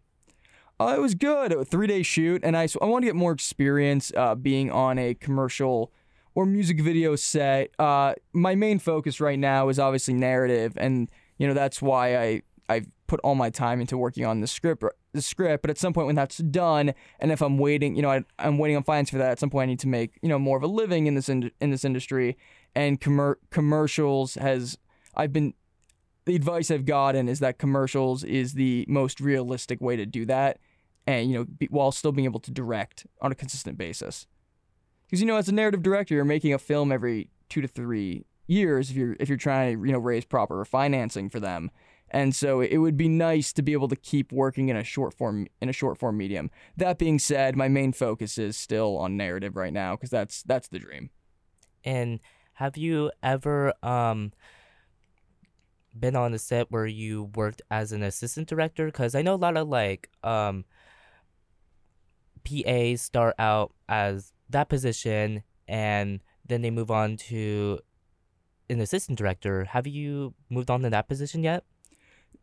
Uh, 0.79 0.95
it 0.97 1.01
was 1.01 1.14
good. 1.14 1.53
It 1.53 1.59
was 1.59 1.69
A 1.69 1.71
three 1.71 1.87
day 1.87 2.03
shoot, 2.03 2.43
and 2.45 2.57
I 2.57 2.67
so 2.67 2.79
I 2.83 2.87
want 2.87 3.03
to 3.03 3.07
get 3.07 3.14
more 3.14 3.33
experience 3.33 4.12
uh, 4.17 4.35
being 4.35 4.71
on 4.71 4.99
a 4.99 5.14
commercial 5.14 5.93
or 6.35 6.47
music 6.47 6.81
video 6.81 7.16
set. 7.16 7.70
Uh, 7.79 8.14
my 8.33 8.55
main 8.55 8.79
focus 8.79 9.20
right 9.20 9.38
now 9.38 9.68
is 9.68 9.79
obviously 9.79 10.14
narrative, 10.14 10.75
and 10.77 11.11
you 11.38 11.47
know 11.47 11.55
that's 11.55 11.81
why 11.81 12.16
I 12.16 12.42
I've 12.68 12.87
put 13.07 13.20
all 13.20 13.35
my 13.35 13.51
time 13.51 13.81
into 13.81 13.97
working 13.99 14.25
on 14.25 14.40
the 14.40 14.47
script 14.47 14.83
the 15.12 15.23
script 15.23 15.62
but 15.62 15.70
at 15.70 15.79
some 15.79 15.92
point 15.92 16.07
when 16.07 16.16
that's 16.16 16.38
done 16.38 16.92
and 17.20 17.31
if 17.31 17.40
i'm 17.42 17.59
waiting 17.59 17.94
you 17.94 18.03
know 18.03 18.11
I, 18.11 18.25
i'm 18.38 18.59
waiting 18.59 18.77
on 18.77 18.83
finance 18.83 19.11
for 19.11 19.18
that 19.18 19.31
at 19.31 19.38
some 19.38 19.51
point 19.51 19.64
i 19.64 19.66
need 19.66 19.81
to 19.81 19.88
make 19.88 20.18
you 20.23 20.29
know 20.29 20.38
more 20.38 20.57
of 20.57 20.62
a 20.62 20.66
living 20.66 21.07
in 21.07 21.14
this 21.14 21.29
in, 21.29 21.51
in 21.61 21.70
this 21.70 21.85
industry 21.85 22.37
and 22.75 23.01
commer- 23.01 23.37
commercials 23.51 24.35
has 24.35 24.79
i've 25.14 25.33
been 25.33 25.55
the 26.25 26.35
advice 26.35 26.70
i've 26.70 26.85
gotten 26.85 27.29
is 27.29 27.38
that 27.40 27.59
commercials 27.59 28.25
is 28.25 28.55
the 28.55 28.85
most 28.88 29.20
realistic 29.20 29.81
way 29.81 29.97
to 29.97 30.07
do 30.07 30.25
that 30.25 30.59
and 31.07 31.31
you 31.31 31.38
know 31.38 31.44
be, 31.44 31.66
while 31.70 31.92
still 31.92 32.12
being 32.12 32.27
able 32.27 32.40
to 32.40 32.51
direct 32.51 33.07
on 33.20 33.31
a 33.31 33.35
consistent 33.35 33.79
basis 33.79 34.27
because 35.07 35.21
you 35.21 35.27
know 35.27 35.37
as 35.37 35.49
a 35.49 35.53
narrative 35.53 35.83
director 35.83 36.14
you're 36.14 36.25
making 36.25 36.53
a 36.53 36.59
film 36.59 36.93
every 36.93 37.31
two 37.49 37.61
to 37.61 37.69
three 37.69 38.25
years 38.47 38.90
if 38.90 38.97
you're 38.97 39.17
if 39.21 39.29
you're 39.29 39.38
trying 39.38 39.77
to 39.77 39.87
you 39.87 39.93
know 39.93 39.99
raise 39.99 40.25
proper 40.25 40.64
financing 40.64 41.29
for 41.29 41.40
them. 41.40 41.71
And 42.11 42.33
so 42.35 42.61
it 42.61 42.77
would 42.77 42.97
be 42.97 43.09
nice 43.09 43.53
to 43.55 43.62
be 43.62 43.73
able 43.73 43.88
to 43.88 43.97
keep 43.97 44.31
working 44.31 44.69
in 44.69 44.77
a 44.77 44.85
short 44.85 45.14
form 45.14 45.49
in 45.61 45.69
a 45.69 45.73
short 45.73 45.99
form 45.99 46.17
medium. 46.17 46.51
That 46.77 46.99
being 46.99 47.19
said 47.19 47.57
my 47.57 47.69
main 47.69 47.93
focus 47.93 48.38
is 48.38 48.57
still 48.57 48.97
on 48.99 49.17
narrative 49.17 49.57
right 49.57 49.73
now 49.73 49.97
because 49.97 50.11
that's 50.11 50.43
that's 50.43 50.69
the 50.69 50.79
dream. 50.79 51.11
And 51.83 52.21
have 52.55 52.77
you 52.77 53.11
ever 53.23 53.73
um 53.83 54.33
been 55.99 56.17
on 56.17 56.35
a 56.35 56.38
set 56.38 56.71
where 56.71 56.87
you 56.87 57.31
worked 57.35 57.62
as 57.71 57.93
an 57.93 58.03
assistant 58.03 58.49
director? 58.49 58.87
Because 58.87 59.14
i 59.14 59.23
know 59.23 59.35
a 59.35 59.37
lot 59.37 59.57
of 59.57 59.69
like 59.69 60.09
um 60.23 60.64
PAs 62.45 63.01
start 63.01 63.35
out 63.38 63.73
as 63.88 64.34
that 64.51 64.69
position 64.69 65.43
and 65.67 66.21
then 66.47 66.63
they 66.63 66.71
move 66.71 66.91
on 66.91 67.17
to 67.17 67.79
an 68.69 68.81
assistant 68.81 69.19
director. 69.19 69.65
Have 69.65 69.87
you 69.87 70.35
moved 70.51 70.71
on 70.71 70.83
to 70.83 70.91
that 70.91 71.09
position 71.09 71.43
yet? 71.43 71.65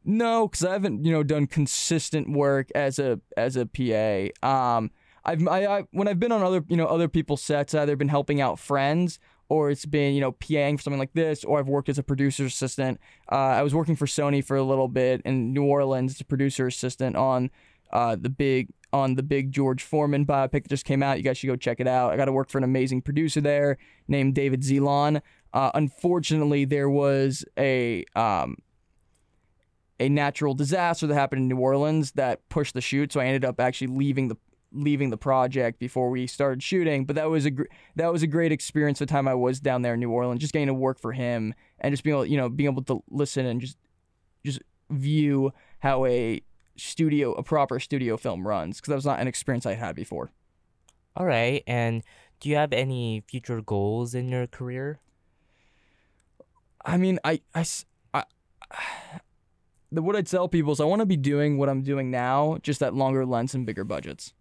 No, 0.04 0.48
because 0.48 0.66
I 0.66 0.74
haven't 0.74 1.06
you 1.06 1.12
know 1.12 1.24
done 1.24 1.48
consistent 1.48 2.32
work 2.32 2.70
as 2.74 2.98
a 2.98 3.20
as 3.38 3.56
a 3.56 3.66
PA. 3.66 4.48
Um, 4.48 4.92
I've 5.24 5.48
I, 5.48 5.66
I 5.66 5.84
when 5.92 6.08
I've 6.08 6.20
been 6.20 6.32
on 6.32 6.42
other 6.42 6.64
you 6.68 6.78
know 6.78 6.88
other 6.88 7.08
people's 7.08 7.44
sets, 7.44 7.76
I've 7.76 7.84
either 7.84 7.96
been 7.96 8.10
helping 8.10 8.42
out 8.42 8.58
friends 8.58 9.20
or 9.50 9.70
it's 9.70 9.86
been 9.86 10.16
you 10.16 10.22
know 10.22 10.32
PAing 10.32 10.78
for 10.78 10.84
something 10.84 11.00
like 11.00 11.14
this, 11.14 11.44
or 11.44 11.60
I've 11.60 11.68
worked 11.68 11.90
as 11.90 12.00
a 12.00 12.04
producer 12.04 12.46
assistant. 12.46 13.00
Uh, 13.32 13.36
I 13.36 13.62
was 13.62 13.76
working 13.76 13.96
for 13.96 14.08
Sony 14.08 14.44
for 14.44 14.58
a 14.58 14.64
little 14.64 14.88
bit 14.88 15.22
in 15.24 15.54
New 15.54 15.66
Orleans 15.66 16.16
as 16.16 16.22
a 16.22 16.26
producer 16.26 16.66
assistant 16.66 17.16
on 17.16 17.52
uh, 17.92 18.16
the 18.16 18.30
big 18.30 18.70
on 18.94 19.16
the 19.16 19.24
big 19.24 19.52
George 19.52 19.84
Foreman 19.84 20.26
biopic 20.26 20.64
that 20.64 20.70
just 20.70 20.86
came 20.86 21.02
out. 21.02 21.18
You 21.18 21.24
guys 21.24 21.38
should 21.38 21.48
go 21.48 21.56
check 21.56 21.80
it 21.80 21.88
out. 21.88 22.12
I 22.12 22.18
got 22.18 22.26
to 22.26 22.32
work 22.32 22.50
for 22.50 22.58
an 22.58 22.64
amazing 22.64 23.02
producer 23.02 23.42
there 23.42 23.78
named 24.08 24.36
David 24.36 24.62
Zelon. 24.62 25.22
Uh, 25.54 25.72
unfortunately, 25.74 26.66
there 26.66 26.90
was 26.90 27.46
a 27.58 28.06
um, 28.16 28.58
a 30.00 30.10
natural 30.10 30.54
disaster 30.54 31.08
that 31.08 31.14
happened 31.14 31.44
in 31.44 31.48
New 31.48 31.62
Orleans 31.62 32.14
that 32.14 32.48
pushed 32.50 32.74
the 32.74 32.82
shoot. 32.82 33.14
So 33.14 33.20
I 33.20 33.26
ended 33.26 33.46
up 33.46 33.60
actually 33.60 33.88
leaving 33.88 34.28
the 34.30 34.38
leaving 34.74 35.10
the 35.10 35.18
project 35.18 35.80
before 35.80 36.10
we 36.10 36.28
started 36.28 36.64
shooting. 36.64 37.06
But 37.06 37.16
that 37.18 37.30
was 37.30 37.46
a 37.46 37.52
gr- 37.52 37.66
that 37.96 38.12
was 38.12 38.24
a 38.24 38.28
great 38.28 38.52
experience. 38.52 39.00
The 39.00 39.06
time 39.06 39.28
I 39.28 39.36
was 39.36 39.60
down 39.60 39.82
there 39.82 39.94
in 39.94 40.00
New 40.00 40.12
Orleans, 40.12 40.42
just 40.42 40.54
getting 40.54 40.68
to 40.68 40.74
work 40.74 41.00
for 41.00 41.12
him 41.12 41.54
and 41.80 41.94
just 41.94 42.04
being 42.04 42.16
able, 42.16 42.26
you 42.26 42.38
know, 42.38 42.50
being 42.50 42.70
able 42.70 42.84
to 42.84 43.04
listen 43.10 43.46
and 43.46 43.62
just 43.62 43.78
just 44.46 44.60
view 44.90 45.52
how 45.80 46.06
a 46.06 46.42
studio 46.82 47.34
a 47.34 47.44
proper 47.44 47.80
studio 47.80 48.18
film 48.18 48.48
runs 48.48 48.78
because 48.78 48.90
that 48.90 48.96
was 48.96 49.06
not 49.06 49.20
an 49.20 49.28
experience 49.28 49.66
I 49.66 49.76
had 49.76 49.96
before. 49.96 50.32
All 51.16 51.26
right, 51.26 51.64
and 51.68 52.04
do 52.40 52.50
you 52.50 52.56
have 52.56 52.74
any 52.74 53.24
future 53.28 53.62
goals 53.62 54.16
in 54.16 54.30
your 54.30 54.48
career? 54.48 55.00
I 56.84 56.98
mean, 56.98 57.20
I, 57.24 57.42
I, 57.54 57.66
I 58.14 58.24
the 59.92 60.02
what 60.02 60.16
I 60.16 60.22
tell 60.22 60.48
people 60.48 60.74
is 60.74 60.80
I 60.80 60.86
want 60.86 61.02
to 61.02 61.06
be 61.06 61.18
doing 61.18 61.58
what 61.58 61.70
I'm 61.70 61.84
doing 61.84 62.10
now, 62.10 62.58
just 62.64 62.82
at 62.82 62.96
longer 62.96 63.26
lengths 63.26 63.54
and 63.54 63.66
bigger 63.66 63.84
budgets. 63.84 64.34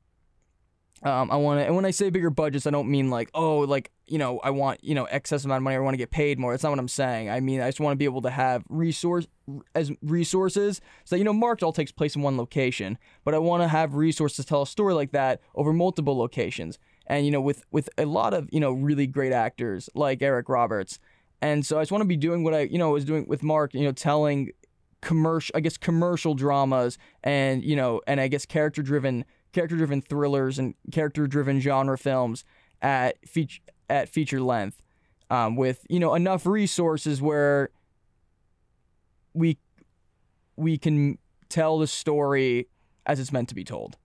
Um, 1.02 1.30
I 1.30 1.36
want 1.36 1.60
to, 1.60 1.64
and 1.64 1.74
when 1.74 1.86
I 1.86 1.92
say 1.92 2.10
bigger 2.10 2.28
budgets, 2.28 2.66
I 2.66 2.70
don't 2.70 2.90
mean 2.90 3.08
like, 3.08 3.30
oh, 3.32 3.60
like, 3.60 3.90
you 4.06 4.18
know, 4.18 4.38
I 4.40 4.50
want, 4.50 4.84
you 4.84 4.94
know, 4.94 5.04
excess 5.04 5.46
amount 5.46 5.58
of 5.58 5.62
money, 5.62 5.76
I 5.76 5.78
want 5.78 5.94
to 5.94 5.98
get 5.98 6.10
paid 6.10 6.38
more. 6.38 6.52
That's 6.52 6.62
not 6.62 6.70
what 6.70 6.78
I'm 6.78 6.88
saying. 6.88 7.30
I 7.30 7.40
mean, 7.40 7.62
I 7.62 7.68
just 7.68 7.80
want 7.80 7.92
to 7.94 7.96
be 7.96 8.04
able 8.04 8.20
to 8.22 8.30
have 8.30 8.64
resource 8.68 9.26
as 9.74 9.90
resources 10.02 10.82
so 11.04 11.14
that, 11.14 11.18
you 11.18 11.24
know, 11.24 11.32
Marked 11.32 11.62
all 11.62 11.72
takes 11.72 11.90
place 11.90 12.16
in 12.16 12.22
one 12.22 12.36
location, 12.36 12.98
but 13.24 13.34
I 13.34 13.38
want 13.38 13.62
to 13.62 13.68
have 13.68 13.94
resources 13.94 14.44
to 14.44 14.48
tell 14.48 14.62
a 14.62 14.66
story 14.66 14.92
like 14.92 15.12
that 15.12 15.40
over 15.54 15.72
multiple 15.72 16.18
locations. 16.18 16.78
And, 17.06 17.24
you 17.24 17.32
know, 17.32 17.40
with, 17.40 17.64
with 17.70 17.88
a 17.96 18.04
lot 18.04 18.34
of, 18.34 18.48
you 18.52 18.60
know, 18.60 18.72
really 18.72 19.06
great 19.06 19.32
actors 19.32 19.88
like 19.94 20.20
Eric 20.20 20.48
Roberts. 20.50 20.98
And 21.40 21.64
so 21.64 21.78
I 21.78 21.82
just 21.82 21.90
want 21.90 22.02
to 22.02 22.08
be 22.08 22.16
doing 22.16 22.44
what 22.44 22.52
I, 22.52 22.60
you 22.62 22.76
know, 22.76 22.90
was 22.90 23.06
doing 23.06 23.26
with 23.26 23.42
Mark, 23.42 23.72
you 23.72 23.84
know, 23.84 23.92
telling 23.92 24.50
commercial, 25.00 25.56
I 25.56 25.60
guess, 25.60 25.78
commercial 25.78 26.34
dramas 26.34 26.98
and, 27.24 27.64
you 27.64 27.74
know, 27.74 28.02
and 28.06 28.20
I 28.20 28.28
guess 28.28 28.44
character 28.44 28.82
driven 28.82 29.24
character 29.52 29.76
driven 29.76 30.00
thrillers 30.00 30.58
and 30.58 30.74
character 30.92 31.26
driven 31.26 31.60
genre 31.60 31.98
films 31.98 32.44
at 32.82 33.16
feature 33.28 33.60
at 33.88 34.08
feature 34.08 34.40
length 34.40 34.80
um, 35.30 35.56
with 35.56 35.86
you 35.88 35.98
know 36.00 36.14
enough 36.14 36.46
resources 36.46 37.20
where 37.20 37.70
we 39.34 39.58
we 40.56 40.76
can 40.78 41.18
tell 41.48 41.78
the 41.78 41.86
story 41.86 42.68
as 43.06 43.18
it's 43.18 43.32
meant 43.32 43.48
to 43.48 43.54
be 43.54 43.64
told. 43.64 43.96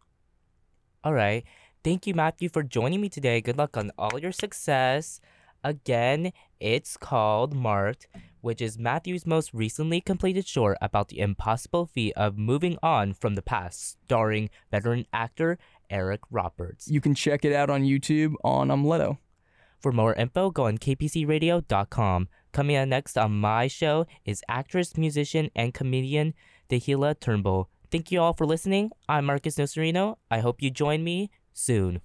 All 1.04 1.14
right. 1.14 1.44
Thank 1.84 2.08
you, 2.08 2.16
Matthew, 2.16 2.50
for 2.50 2.64
joining 2.64 3.00
me 3.00 3.10
today. 3.10 3.42
Good 3.42 3.58
luck 3.58 3.78
on 3.78 3.92
all 3.98 4.20
your 4.20 4.32
success. 4.32 5.22
Again, 5.64 6.32
it's 6.60 6.98
called 6.98 7.54
Marked, 7.54 8.08
which 8.46 8.62
is 8.62 8.78
Matthew's 8.78 9.26
most 9.26 9.52
recently 9.56 10.00
completed 10.00 10.48
short 10.48 10.78
about 10.80 11.08
the 11.08 11.20
impossible 11.20 11.88
feat 11.88 12.14
of 12.16 12.38
moving 12.38 12.78
on 12.84 13.12
from 13.12 13.34
the 13.34 13.42
past, 13.42 13.98
starring 14.06 14.52
veteran 14.70 15.08
actor 15.12 15.58
Eric 15.90 16.22
Roberts. 16.30 16.88
You 16.88 17.02
can 17.02 17.16
check 17.16 17.44
it 17.44 17.54
out 17.54 17.72
on 17.72 17.82
YouTube 17.82 18.36
on 18.44 18.68
Omeleto. 18.68 19.18
For 19.80 19.92
more 19.92 20.14
info, 20.14 20.52
go 20.52 20.68
on 20.68 20.78
kpcradio.com. 20.78 22.30
Coming 22.52 22.76
up 22.76 22.88
next 22.88 23.18
on 23.18 23.32
my 23.32 23.66
show 23.68 24.06
is 24.26 24.44
actress, 24.48 24.96
musician, 24.96 25.50
and 25.56 25.74
comedian 25.74 26.36
Dahila 26.70 27.20
Turnbull. 27.20 27.72
Thank 27.90 28.12
you 28.12 28.22
all 28.22 28.34
for 28.34 28.46
listening. 28.46 28.92
I'm 29.10 29.26
Marcus 29.26 29.56
Nocerino. 29.56 30.18
I 30.30 30.42
hope 30.42 30.62
you 30.62 30.70
join 30.70 31.04
me 31.04 31.32
soon. 31.52 32.00